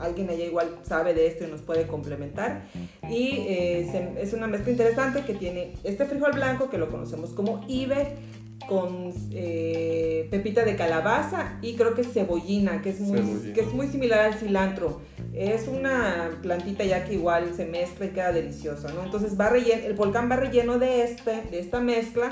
alguien 0.00 0.28
allá 0.30 0.44
igual 0.44 0.78
sabe 0.82 1.14
de 1.14 1.28
esto 1.28 1.44
y 1.44 1.50
nos 1.50 1.62
puede 1.62 1.86
complementar. 1.86 2.66
Y 3.08 3.44
eh, 3.46 4.16
es 4.18 4.32
una 4.32 4.48
mezcla 4.48 4.72
interesante 4.72 5.22
que 5.22 5.34
tiene 5.34 5.74
este 5.84 6.04
frijol 6.06 6.32
blanco 6.32 6.70
que 6.70 6.78
lo 6.78 6.90
conocemos 6.90 7.30
como 7.30 7.64
ibe 7.68 8.16
con 8.68 9.12
eh, 9.32 10.28
pepita 10.30 10.64
de 10.64 10.76
calabaza 10.76 11.58
y 11.62 11.74
creo 11.74 11.94
que 11.94 12.04
cebollina, 12.04 12.82
que 12.82 12.90
es 12.90 13.00
muy, 13.00 13.52
que 13.52 13.60
es 13.60 13.72
muy 13.72 13.86
similar 13.88 14.20
al 14.20 14.34
cilantro. 14.34 15.00
Es 15.34 15.68
una 15.68 16.30
plantita 16.42 16.84
ya 16.84 17.04
que 17.04 17.14
igual 17.14 17.54
se 17.54 17.66
mezcla 17.66 18.06
y 18.06 18.10
queda 18.10 18.32
deliciosa, 18.32 18.92
¿no? 18.92 19.04
Entonces 19.04 19.38
va 19.38 19.48
relleno, 19.48 19.86
el 19.86 19.94
volcán 19.94 20.30
va 20.30 20.36
relleno 20.36 20.78
de, 20.78 21.04
este, 21.04 21.42
de 21.50 21.60
esta 21.60 21.80
mezcla 21.80 22.30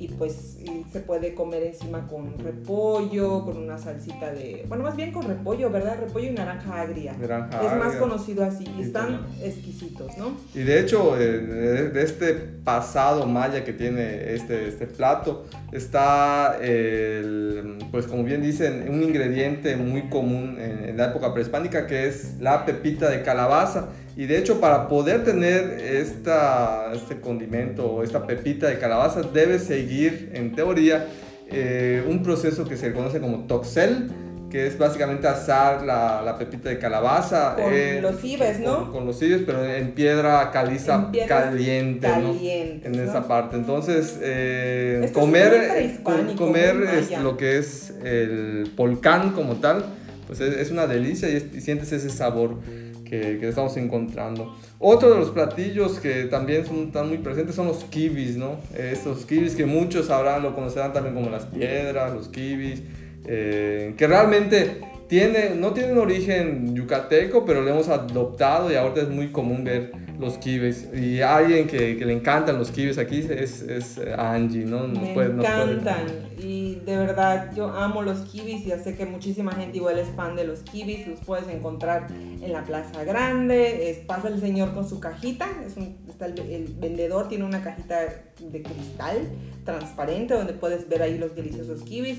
y 0.00 0.08
pues 0.08 0.56
se 0.90 1.00
puede 1.00 1.34
comer 1.34 1.62
encima 1.62 2.08
con 2.08 2.38
repollo, 2.38 3.44
con 3.44 3.58
una 3.58 3.76
salsita 3.76 4.32
de, 4.32 4.64
bueno, 4.66 4.82
más 4.82 4.96
bien 4.96 5.12
con 5.12 5.28
repollo, 5.28 5.70
¿verdad? 5.70 5.98
Repollo 6.00 6.28
y 6.28 6.30
naranja 6.30 6.80
agria. 6.80 7.12
es 7.12 7.76
más 7.78 7.96
conocido 7.96 8.42
así 8.42 8.64
y 8.78 8.82
están 8.82 9.26
exquisitos, 9.42 10.16
¿no? 10.16 10.32
Y 10.54 10.60
de 10.60 10.80
hecho, 10.80 11.20
eh, 11.20 11.28
de 11.28 12.02
este 12.02 12.32
pasado 12.32 13.26
maya 13.26 13.62
que 13.62 13.74
tiene 13.74 14.32
este, 14.32 14.68
este 14.68 14.86
plato, 14.86 15.44
está, 15.70 16.58
el, 16.62 17.76
pues 17.90 18.06
como 18.06 18.24
bien 18.24 18.42
dicen, 18.42 18.88
un 18.88 19.02
ingrediente 19.02 19.76
muy 19.76 20.08
común 20.08 20.56
en, 20.58 20.88
en 20.88 20.96
la 20.96 21.10
época 21.10 21.34
prehispánica 21.34 21.86
que 21.86 22.08
es 22.08 22.29
la 22.38 22.64
pepita 22.66 23.08
de 23.08 23.22
calabaza 23.22 23.88
Y 24.16 24.26
de 24.26 24.38
hecho, 24.38 24.60
para 24.60 24.88
poder 24.88 25.24
tener 25.24 25.80
esta, 25.80 26.92
este 26.92 27.20
condimento 27.20 27.86
o 27.86 28.02
esta 28.02 28.26
pepita 28.26 28.68
de 28.68 28.78
calabaza, 28.78 29.22
debes 29.22 29.64
seguir, 29.64 30.30
en 30.34 30.54
teoría, 30.54 31.06
eh, 31.50 32.04
un 32.08 32.22
proceso 32.22 32.64
que 32.64 32.76
se 32.76 32.92
conoce 32.92 33.20
como 33.20 33.46
toxel, 33.46 34.10
que 34.50 34.66
es 34.66 34.76
básicamente 34.76 35.28
asar 35.28 35.82
la, 35.82 36.22
la 36.22 36.36
pepita 36.36 36.68
de 36.68 36.78
calabaza. 36.78 37.54
Con 37.54 37.72
eh, 37.72 38.00
los 38.02 38.20
cibes, 38.20 38.58
¿no? 38.60 38.90
Con, 38.90 39.06
los 39.06 39.18
cibes, 39.18 39.42
pero 39.46 39.64
en 39.64 39.92
piedra 39.92 40.50
caliza 40.50 41.10
caliente, 41.26 42.08
¿no? 42.08 42.34
En 42.40 42.94
esa 42.96 43.26
parte. 43.26 43.56
Entonces, 43.56 44.18
eh, 44.20 45.10
comer, 45.14 46.00
comer 46.36 46.82
es 46.98 47.18
lo 47.22 47.36
que 47.36 47.58
es 47.58 47.94
el 48.04 48.72
polcán 48.76 49.32
como 49.32 49.56
tal, 49.56 49.84
pues 50.30 50.40
es, 50.40 50.70
una 50.70 50.86
delicia 50.86 51.28
y, 51.28 51.60
sientes 51.60 51.90
ese 51.90 52.08
sabor 52.08 52.60
que, 53.04 53.40
estamos 53.48 53.76
encontrando. 53.76 54.56
Otro 54.78 55.10
de 55.10 55.18
los 55.18 55.30
platillos 55.30 55.98
que 55.98 56.26
también 56.26 56.64
son, 56.64 56.86
están 56.86 57.08
muy 57.08 57.18
presentes 57.18 57.56
son 57.56 57.66
los 57.66 57.82
kibis, 57.82 58.36
¿no? 58.36 58.60
Estos 58.78 59.26
kibis 59.26 59.56
que 59.56 59.66
muchos 59.66 60.06
sabrán, 60.06 60.44
lo 60.44 60.54
conocerán 60.54 60.92
también 60.92 61.16
como 61.16 61.30
las 61.30 61.46
piedras, 61.46 62.14
los 62.14 62.28
kibis. 62.28 62.80
Eh, 63.26 63.94
que 63.96 64.06
realmente 64.06 64.82
tiene, 65.08 65.56
no 65.56 65.72
tiene 65.72 65.94
un 65.94 65.98
origen 65.98 66.76
yucateco, 66.76 67.44
pero 67.44 67.62
lo 67.62 67.70
hemos 67.70 67.88
adoptado 67.88 68.70
y 68.70 68.76
ahora 68.76 69.02
es 69.02 69.08
muy 69.08 69.32
común 69.32 69.64
ver 69.64 69.90
los 70.20 70.38
kibes. 70.38 70.88
Y 70.94 71.20
alguien 71.22 71.66
que, 71.66 71.96
que 71.96 72.04
le 72.04 72.12
encantan 72.12 72.58
los 72.58 72.70
kibes 72.70 72.98
aquí 72.98 73.18
es, 73.18 73.62
es 73.62 73.98
Angie, 74.18 74.64
¿no? 74.64 74.86
me 74.86 75.12
encantan. 75.12 76.06
Y 76.38 76.76
de 76.86 76.96
verdad, 76.96 77.52
yo 77.54 77.68
amo 77.68 78.02
los 78.02 78.20
kibis 78.20 78.64
ya 78.64 78.78
sé 78.78 78.96
que 78.96 79.06
muchísima 79.06 79.52
gente 79.52 79.78
igual 79.78 79.98
es 79.98 80.08
fan 80.16 80.36
de 80.36 80.44
los 80.44 80.60
kibis. 80.60 81.06
Los 81.06 81.20
puedes 81.20 81.48
encontrar 81.48 82.08
en 82.10 82.52
la 82.52 82.64
Plaza 82.64 83.04
Grande. 83.04 83.90
Es, 83.90 83.98
pasa 83.98 84.28
el 84.28 84.40
señor 84.40 84.72
con 84.74 84.88
su 84.88 85.00
cajita. 85.00 85.48
Es 85.66 85.76
un, 85.76 85.96
está 86.08 86.26
el, 86.26 86.38
el, 86.38 86.74
vendedor 86.74 87.28
tiene 87.28 87.44
una 87.44 87.62
cajita 87.62 88.00
de 88.38 88.62
cristal 88.62 89.28
transparente 89.64 90.34
donde 90.34 90.54
puedes 90.54 90.88
ver 90.88 91.02
ahí 91.02 91.18
los 91.18 91.34
deliciosos 91.34 91.82
kibis 91.82 92.18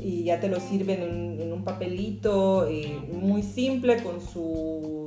y 0.00 0.24
ya 0.24 0.40
te 0.40 0.48
lo 0.48 0.60
sirven 0.60 1.38
en, 1.40 1.52
un 1.52 1.64
papelito 1.64 2.66
eh, 2.66 2.98
muy 3.12 3.42
simple 3.42 4.02
con 4.02 4.20
su 4.20 5.01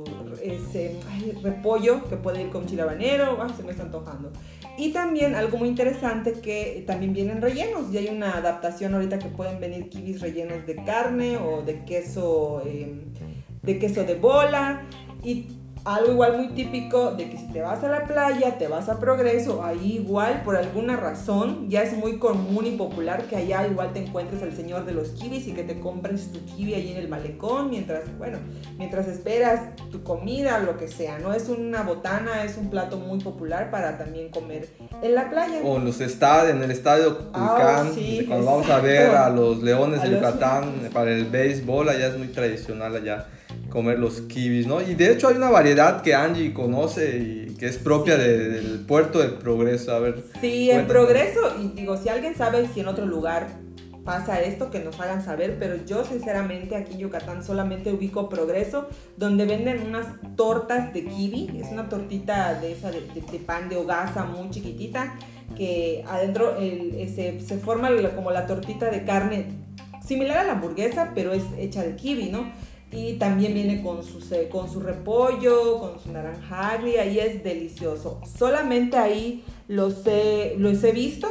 ese, 0.54 0.96
repollo 1.42 2.08
que 2.08 2.16
puede 2.16 2.42
ir 2.42 2.50
con 2.50 2.66
chile 2.66 2.82
habanero, 2.82 3.36
se 3.56 3.62
me 3.62 3.72
está 3.72 3.84
antojando. 3.84 4.32
Y 4.78 4.92
también 4.92 5.34
algo 5.34 5.56
muy 5.58 5.68
interesante 5.68 6.34
que 6.34 6.84
también 6.86 7.14
vienen 7.14 7.40
rellenos 7.40 7.92
y 7.92 7.98
hay 7.98 8.08
una 8.08 8.36
adaptación 8.36 8.94
ahorita 8.94 9.18
que 9.18 9.28
pueden 9.28 9.58
venir 9.58 9.88
kibis 9.88 10.20
rellenos 10.20 10.66
de 10.66 10.76
carne 10.84 11.38
o 11.38 11.62
de 11.62 11.84
queso, 11.84 12.62
eh, 12.66 13.04
de 13.62 13.78
queso 13.78 14.04
de 14.04 14.14
bola 14.14 14.82
y 15.22 15.46
algo 15.86 16.10
igual 16.10 16.36
muy 16.36 16.48
típico 16.48 17.12
de 17.12 17.30
que 17.30 17.38
si 17.38 17.46
te 17.52 17.62
vas 17.62 17.84
a 17.84 17.88
la 17.88 18.06
playa, 18.06 18.58
te 18.58 18.66
vas 18.66 18.88
a 18.88 18.98
Progreso, 18.98 19.62
ahí 19.62 19.98
igual 19.98 20.42
por 20.42 20.56
alguna 20.56 20.96
razón 20.96 21.70
ya 21.70 21.82
es 21.82 21.96
muy 21.96 22.18
común 22.18 22.66
y 22.66 22.72
popular 22.72 23.24
que 23.24 23.36
allá 23.36 23.66
igual 23.68 23.92
te 23.92 24.00
encuentres 24.00 24.42
al 24.42 24.52
señor 24.56 24.84
de 24.84 24.92
los 24.92 25.10
kibis 25.10 25.46
y 25.46 25.52
que 25.52 25.62
te 25.62 25.78
compres 25.78 26.32
tu 26.32 26.44
kiwi 26.44 26.74
ahí 26.74 26.90
en 26.90 26.96
el 26.96 27.08
malecón 27.08 27.70
mientras, 27.70 28.02
bueno, 28.18 28.38
mientras 28.78 29.06
esperas 29.06 29.76
tu 29.92 30.02
comida 30.02 30.58
lo 30.58 30.76
que 30.76 30.88
sea, 30.88 31.20
¿no? 31.20 31.32
Es 31.32 31.48
una 31.48 31.82
botana, 31.82 32.42
es 32.42 32.56
un 32.56 32.68
plato 32.68 32.96
muy 32.96 33.20
popular 33.20 33.70
para 33.70 33.96
también 33.96 34.30
comer 34.30 34.68
en 35.02 35.14
la 35.14 35.30
playa. 35.30 35.60
O 35.62 35.76
en 35.76 35.84
los 35.84 36.00
estadios, 36.00 36.56
en 36.56 36.64
el 36.64 36.72
estadio 36.72 37.30
ah, 37.32 37.84
Tulcán, 37.94 38.26
cuando 38.26 38.46
vamos 38.46 38.70
a 38.70 38.80
ver 38.80 39.10
a 39.10 39.30
los 39.30 39.62
Leones 39.62 40.02
de 40.02 40.10
Yucatán 40.10 40.90
para 40.92 41.12
el 41.12 41.26
béisbol, 41.26 41.88
allá 41.88 42.08
es 42.08 42.18
muy 42.18 42.28
tradicional 42.28 42.96
allá 42.96 43.28
comer 43.76 43.98
los 43.98 44.22
kibis, 44.22 44.66
¿no? 44.66 44.80
Y 44.80 44.94
de 44.94 45.12
hecho 45.12 45.28
hay 45.28 45.36
una 45.36 45.50
variedad 45.50 46.00
que 46.00 46.14
Angie 46.14 46.54
conoce 46.54 47.18
y 47.18 47.54
que 47.56 47.66
es 47.66 47.76
propia 47.76 48.16
del 48.16 48.86
puerto 48.88 49.18
del 49.18 49.32
Progreso, 49.32 49.94
a 49.94 49.98
ver. 49.98 50.24
Sí, 50.40 50.70
el 50.70 50.86
Progreso, 50.86 51.40
y 51.60 51.68
digo, 51.78 51.98
si 51.98 52.08
alguien 52.08 52.34
sabe 52.34 52.66
si 52.72 52.80
en 52.80 52.88
otro 52.88 53.04
lugar 53.04 53.48
pasa 54.02 54.40
esto, 54.40 54.70
que 54.70 54.78
nos 54.78 54.98
hagan 54.98 55.22
saber, 55.22 55.58
pero 55.58 55.76
yo 55.84 56.06
sinceramente 56.06 56.74
aquí 56.74 56.94
en 56.94 57.00
Yucatán 57.00 57.44
solamente 57.44 57.92
ubico 57.92 58.30
Progreso, 58.30 58.88
donde 59.18 59.44
venden 59.44 59.86
unas 59.86 60.06
tortas 60.36 60.94
de 60.94 61.04
kiwi, 61.04 61.60
es 61.62 61.70
una 61.70 61.90
tortita 61.90 62.58
de 62.58 62.72
esa 62.72 62.90
de, 62.90 63.02
pan 63.44 63.68
de 63.68 63.76
hogaza 63.76 64.24
muy 64.24 64.48
chiquitita, 64.48 65.18
que 65.54 66.02
adentro 66.08 66.56
se, 66.58 67.40
se 67.40 67.58
forma 67.58 67.90
como 68.14 68.30
la 68.30 68.46
tortita 68.46 68.88
de 68.88 69.04
carne 69.04 69.48
similar 70.02 70.38
a 70.38 70.44
la 70.44 70.52
hamburguesa, 70.52 71.12
pero 71.14 71.34
es 71.34 71.42
hecha 71.58 71.82
de 71.82 71.94
kiwi, 71.94 72.30
¿no? 72.30 72.50
Y 72.96 73.18
también 73.18 73.52
viene 73.52 73.82
con 73.82 74.02
su, 74.02 74.20
con 74.50 74.72
su 74.72 74.80
repollo, 74.80 75.78
con 75.78 76.00
su 76.00 76.10
naranja 76.10 76.70
agria 76.70 77.04
y 77.04 77.18
es 77.18 77.44
delicioso. 77.44 78.20
Solamente 78.38 78.96
ahí 78.96 79.44
los 79.68 80.06
he, 80.06 80.54
los 80.56 80.82
he 80.82 80.92
visto 80.92 81.28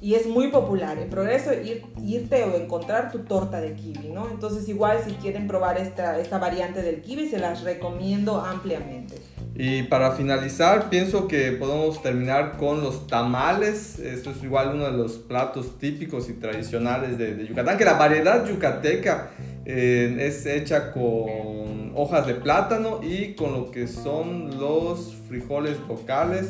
y 0.00 0.14
es 0.14 0.26
muy 0.26 0.48
popular. 0.48 0.98
El 0.98 1.08
progreso 1.08 1.52
ir, 1.52 1.84
irte 2.04 2.42
o 2.42 2.56
encontrar 2.56 3.12
tu 3.12 3.20
torta 3.20 3.60
de 3.60 3.74
kiwi, 3.74 4.08
¿no? 4.08 4.28
Entonces 4.28 4.68
igual 4.68 4.98
si 5.06 5.12
quieren 5.12 5.46
probar 5.46 5.78
esta, 5.78 6.18
esta 6.18 6.38
variante 6.38 6.82
del 6.82 7.00
kiwi 7.00 7.28
se 7.28 7.38
las 7.38 7.62
recomiendo 7.62 8.40
ampliamente. 8.40 9.14
Y 9.56 9.84
para 9.84 10.10
finalizar, 10.12 10.90
pienso 10.90 11.28
que 11.28 11.52
podemos 11.52 12.02
terminar 12.02 12.56
con 12.56 12.82
los 12.82 13.06
tamales. 13.06 14.00
Esto 14.00 14.30
es 14.30 14.42
igual 14.42 14.72
uno 14.74 14.86
de 14.86 14.92
los 14.92 15.12
platos 15.12 15.78
típicos 15.78 16.28
y 16.28 16.32
tradicionales 16.32 17.18
de, 17.18 17.36
de 17.36 17.46
Yucatán, 17.46 17.78
que 17.78 17.84
la 17.84 17.94
variedad 17.94 18.44
yucateca 18.44 19.30
eh, 19.64 20.16
es 20.18 20.44
hecha 20.46 20.90
con 20.90 21.92
hojas 21.94 22.26
de 22.26 22.34
plátano 22.34 23.00
y 23.00 23.34
con 23.34 23.52
lo 23.52 23.70
que 23.70 23.86
son 23.86 24.58
los 24.58 25.14
frijoles 25.28 25.78
locales 25.88 26.48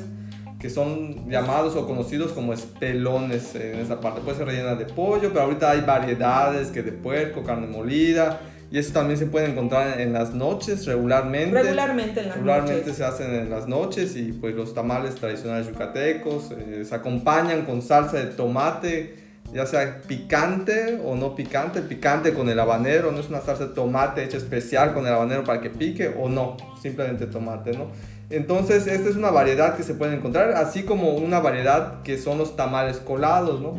que 0.58 0.70
son 0.70 1.28
llamados 1.28 1.76
o 1.76 1.86
conocidos 1.86 2.32
como 2.32 2.54
espelones 2.54 3.54
en 3.54 3.80
esa 3.80 4.00
parte. 4.00 4.22
Puede 4.22 4.38
ser 4.38 4.46
rellena 4.46 4.74
de 4.74 4.86
pollo, 4.86 5.28
pero 5.28 5.42
ahorita 5.42 5.70
hay 5.70 5.82
variedades 5.82 6.68
que 6.68 6.82
de 6.82 6.90
puerco, 6.90 7.42
carne 7.42 7.66
molida, 7.66 8.40
y 8.70 8.78
eso 8.78 8.92
también 8.92 9.18
se 9.18 9.26
puede 9.26 9.50
encontrar 9.50 10.00
en 10.00 10.12
las 10.12 10.34
noches 10.34 10.86
regularmente. 10.86 11.62
Regularmente 11.62 12.20
en 12.20 12.28
las 12.28 12.36
regularmente 12.36 12.92
se 12.92 13.04
hacen 13.04 13.34
en 13.34 13.50
las 13.50 13.68
noches 13.68 14.16
y 14.16 14.32
pues 14.32 14.54
los 14.54 14.74
tamales 14.74 15.14
tradicionales 15.14 15.68
yucatecos 15.68 16.50
eh, 16.50 16.84
se 16.84 16.94
acompañan 16.94 17.64
con 17.64 17.82
salsa 17.82 18.16
de 18.16 18.26
tomate, 18.26 19.16
ya 19.52 19.66
sea 19.66 20.02
picante 20.02 21.00
o 21.04 21.14
no 21.14 21.34
picante, 21.34 21.82
picante 21.82 22.34
con 22.34 22.48
el 22.48 22.58
habanero, 22.58 23.12
no 23.12 23.20
es 23.20 23.28
una 23.28 23.40
salsa 23.40 23.66
de 23.66 23.74
tomate 23.74 24.24
hecha 24.24 24.38
especial 24.38 24.92
con 24.94 25.06
el 25.06 25.12
habanero 25.12 25.44
para 25.44 25.60
que 25.60 25.70
pique 25.70 26.12
o 26.18 26.28
no, 26.28 26.56
simplemente 26.80 27.26
tomate, 27.26 27.72
¿no? 27.72 27.90
Entonces, 28.30 28.86
esta 28.86 29.08
es 29.08 29.16
una 29.16 29.30
variedad 29.30 29.76
que 29.76 29.82
se 29.82 29.94
puede 29.94 30.14
encontrar, 30.14 30.52
así 30.52 30.82
como 30.82 31.14
una 31.14 31.40
variedad 31.40 32.02
que 32.02 32.18
son 32.18 32.38
los 32.38 32.56
tamales 32.56 32.96
colados, 32.96 33.60
¿no? 33.60 33.78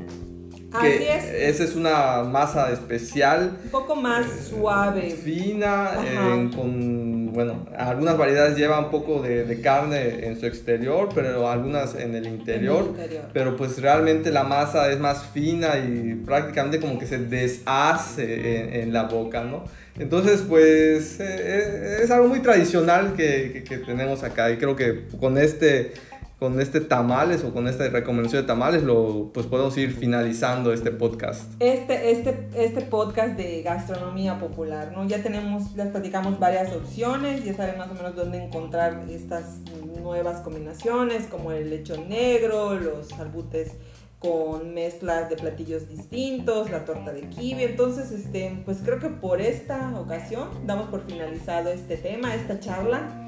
Que 0.81 0.95
Así 0.95 1.03
es. 1.03 1.25
Esa 1.25 1.63
es 1.63 1.75
una 1.75 2.23
masa 2.23 2.71
especial. 2.71 3.57
Un 3.65 3.69
poco 3.69 3.95
más 3.95 4.25
suave. 4.49 5.11
Fina, 5.11 5.91
con, 6.55 7.33
bueno, 7.33 7.65
algunas 7.77 8.17
variedades 8.17 8.57
llevan 8.57 8.85
un 8.85 8.91
poco 8.91 9.21
de, 9.21 9.61
carne 9.61 10.25
en 10.27 10.39
su 10.39 10.45
exterior, 10.45 11.09
pero 11.13 11.49
algunas 11.49 11.95
en 11.95 12.15
el, 12.15 12.27
interior, 12.27 12.93
Pero 13.33 13.55
pues 13.55 13.81
realmente 13.81 14.31
la 14.31 14.43
masa 14.43 14.91
es 14.91 14.99
más 14.99 15.25
fina 15.27 15.77
y 15.77 16.21
prácticamente 16.25 16.79
como 16.79 16.99
que 16.99 17.05
se 17.05 17.17
deshace 17.17 18.81
en, 18.81 18.93
la 18.93 19.03
boca, 19.03 19.43
¿no? 19.43 19.65
Entonces, 19.97 20.43
pues 20.47 21.19
eh, 21.19 21.25
eh, 21.25 21.97
es 22.03 22.11
algo 22.11 22.27
muy 22.27 22.39
tradicional 22.39 23.13
que, 23.15 23.63
que 23.67 23.77
tenemos 23.77 24.23
acá 24.23 24.51
y 24.51 24.57
creo 24.57 24.75
que 24.75 25.05
con 25.19 25.37
este 25.37 25.93
con 26.39 26.59
este 26.59 26.81
tamales 26.81 27.43
o 27.43 27.53
con 27.53 27.67
esta 27.67 27.87
recomendación 27.87 28.41
de 28.41 28.47
tamales 28.47 28.83
lo 28.83 29.31
pues 29.33 29.45
podemos 29.45 29.77
ir 29.77 29.93
finalizando 29.93 30.73
este 30.73 30.91
podcast. 30.91 31.53
Este, 31.59 32.11
este, 32.11 32.49
este 32.55 32.81
podcast 32.81 33.37
de 33.37 33.61
gastronomía 33.61 34.37
popular, 34.37 34.91
¿no? 34.93 35.07
Ya 35.07 35.23
tenemos, 35.23 35.73
les 35.75 35.87
platicamos 35.87 36.37
varias 36.39 36.73
opciones, 36.73 37.45
ya 37.45 37.53
saben 37.55 37.77
más 37.77 37.89
o 37.89 37.93
menos 37.93 38.15
dónde 38.15 38.43
encontrar 38.43 39.05
estas 39.09 39.59
nuevas 40.01 40.41
combinaciones 40.41 41.27
como 41.27 41.51
el 41.51 41.69
lechón 41.69 42.09
negro, 42.09 42.75
los 42.75 43.13
albutes 43.13 43.71
con 44.19 44.73
mezclas 44.73 45.29
de 45.29 45.35
platillos 45.35 45.87
distintos, 45.87 46.69
la 46.69 46.83
torta 46.83 47.13
de 47.13 47.21
kiwi. 47.29 47.63
Entonces, 47.63 48.11
este, 48.11 48.61
pues 48.65 48.79
creo 48.83 48.99
que 48.99 49.09
por 49.09 49.39
esta 49.39 49.97
ocasión 49.99 50.49
damos 50.65 50.89
por 50.89 51.05
finalizado 51.05 51.69
este 51.69 51.95
tema, 51.95 52.33
esta 52.35 52.59
charla. 52.59 53.24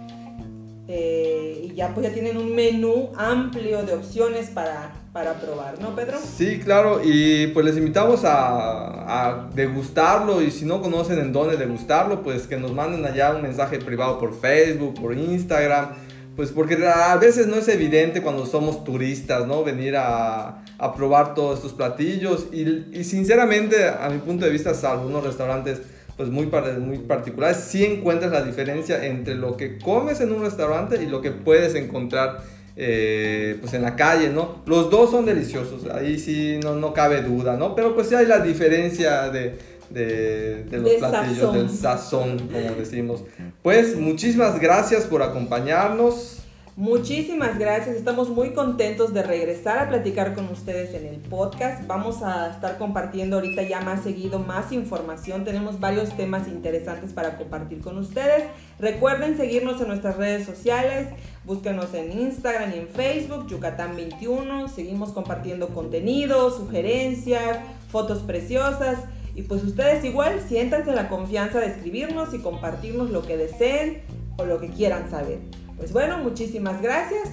Eh, 0.89 1.65
y 1.65 1.76
ya 1.76 1.93
pues 1.93 2.08
ya 2.08 2.13
tienen 2.13 2.38
un 2.38 2.56
menú 2.56 3.12
amplio 3.17 3.84
de 3.84 3.93
opciones 3.93 4.47
para, 4.52 4.93
para 5.12 5.34
probar, 5.34 5.82
¿no, 5.82 5.93
Pedro? 5.93 6.17
Sí, 6.17 6.60
claro, 6.60 7.02
y 7.04 7.47
pues 7.47 7.65
les 7.65 7.76
invitamos 7.76 8.21
a, 8.23 9.50
degustarlo 9.54 10.41
y 10.41 10.52
si 10.52 10.65
no 10.65 10.82
conocen 10.82 11.19
en 11.19 11.34
dónde 11.34 11.58
degustarlo, 11.58 12.23
pues 12.23 12.47
que 12.47 12.58
nos 12.58 12.73
manden 12.73 13.06
allá 13.06 13.34
un 13.34 13.41
mensaje 13.41 13.80
privado 13.80 14.19
por 14.19 14.39
Facebook, 14.39 15.02
por 15.02 15.13
Instagram, 15.17 15.89
pues 16.36 16.52
porque 16.52 16.78
a 16.86 17.15
veces 17.17 17.47
no 17.47 17.56
es 17.56 17.67
evidente 17.67 18.21
cuando 18.21 18.45
somos 18.45 18.84
turistas, 18.84 19.45
¿no? 19.47 19.63
Venir 19.63 19.95
a, 19.97 20.63
probar 20.95 21.34
todos 21.34 21.58
estos 21.58 21.73
platillos 21.73 22.47
y, 22.52 22.86
y 22.91 23.04
sinceramente, 23.04 23.88
a 23.88 24.08
mi 24.10 24.19
punto 24.19 24.45
de 24.45 24.52
vista, 24.52 24.73
salvo 24.73 25.08
unos 25.08 25.23
restaurantes 25.23 25.82
pues 26.17 26.30
muy, 26.30 26.49
muy 26.80 26.97
particulares, 26.97 27.58
sí 27.58 27.86
encuentras 27.86 28.32
la 28.32 28.41
diferencia 28.41 29.06
entre 29.06 29.36
lo 29.36 29.56
que 29.56 29.77
comes 29.77 30.19
en 30.19 30.32
un 30.32 30.41
restaurante 30.41 31.01
y 31.01 31.06
lo 31.06 31.21
que 31.21 31.32
puedes 31.32 31.75
encontrar 31.75 32.43
eh, 32.75 33.58
pues 33.62 33.73
en 33.73 33.84
la 33.84 33.95
calle, 33.95 34.30
¿no? 34.30 34.63
Los 34.65 34.89
dos 34.89 35.12
son 35.12 35.25
deliciosos, 35.25 35.86
ahí 35.91 36.17
sí 36.17 36.60
no, 36.63 36.75
no 36.75 36.93
cabe 36.93 37.21
duda, 37.21 37.56
¿no? 37.56 37.75
Pero 37.75 37.95
pues 37.95 38.08
sí 38.08 38.15
hay 38.15 38.25
la 38.25 38.39
diferencia 38.39 39.30
de, 39.30 39.58
de, 39.89 40.65
los 40.71 40.91
platillos, 40.93 41.53
del 41.53 41.69
sazón, 41.69 42.38
como 42.51 42.75
decimos. 42.75 43.23
Pues 43.62 43.95
muchísimas 43.95 44.60
gracias 44.60 45.06
por 45.06 45.21
acompañarnos. 45.21 46.37
Muchísimas 46.78 47.58
gracias, 47.58 47.96
estamos 47.96 48.30
muy 48.30 48.52
contentos 48.52 49.12
de 49.12 49.24
regresar 49.24 49.80
a 49.80 49.90
platicar 49.90 50.36
con 50.36 50.48
ustedes 50.50 50.94
en 50.94 51.08
el 51.08 51.16
podcast. 51.16 51.88
Vamos 51.88 52.22
a 52.22 52.52
estar 52.52 52.78
compartiendo 52.78 53.38
ahorita 53.38 53.63
ya 53.63 53.82
más 53.82 54.04
seguido 54.04 54.38
más 54.38 54.72
información. 54.72 55.44
Tenemos 55.44 55.80
varios 55.80 56.16
temas 56.16 56.48
interesantes 56.48 57.13
para 57.13 57.36
compartir 57.36 57.82
con 57.82 57.98
ustedes. 57.98 58.44
Recuerden 58.78 59.38
seguirnos 59.38 59.82
en 59.82 59.88
nuestras 59.88 60.18
redes 60.18 60.46
sociales, 60.46 61.08
búsquenos 61.46 61.96
en 61.96 62.12
Instagram 62.12 62.72
y 62.72 62.78
en 62.78 62.88
Facebook, 62.90 63.48
Yucatán21. 63.48 64.68
Seguimos 64.68 65.13
compartiendo 65.13 65.70
contenido, 65.70 66.56
sugerencias, 66.56 67.58
fotos 67.90 68.20
preciosas. 68.20 69.00
Y 69.34 69.42
pues 69.42 69.63
ustedes 69.63 70.06
igual 70.06 70.42
siéntanse 70.48 70.92
la 70.92 71.10
confianza 71.10 71.60
de 71.60 71.70
escribirnos 71.70 72.36
y 72.36 72.38
compartirnos 72.38 73.10
lo 73.10 73.24
que 73.24 73.36
deseen 73.36 74.04
o 74.38 74.46
lo 74.46 74.60
que 74.60 74.70
quieran 74.70 75.10
saber. 75.10 75.40
Pues 75.78 75.94
bueno, 75.94 76.18
muchísimas 76.18 76.82
gracias. 76.82 77.30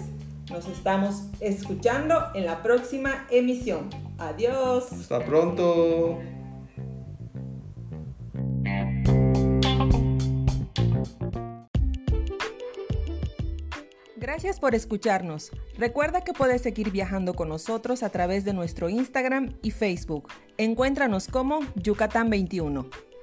Nos 0.50 0.68
estamos 0.68 1.24
escuchando 1.40 2.26
en 2.34 2.44
la 2.44 2.62
próxima 2.62 3.26
emisión. 3.30 3.88
Adiós. 4.18 4.92
Hasta 4.92 5.24
pronto. 5.24 6.18
Gracias 14.16 14.60
por 14.60 14.74
escucharnos. 14.74 15.50
Recuerda 15.78 16.22
que 16.22 16.32
puedes 16.32 16.60
seguir 16.60 16.90
viajando 16.90 17.34
con 17.34 17.48
nosotros 17.48 18.02
a 18.02 18.10
través 18.10 18.44
de 18.44 18.52
nuestro 18.52 18.88
Instagram 18.88 19.54
y 19.62 19.70
Facebook. 19.70 20.28
Encuéntranos 20.58 21.28
como 21.28 21.60
Yucatán 21.76 22.28
21. 22.30 23.13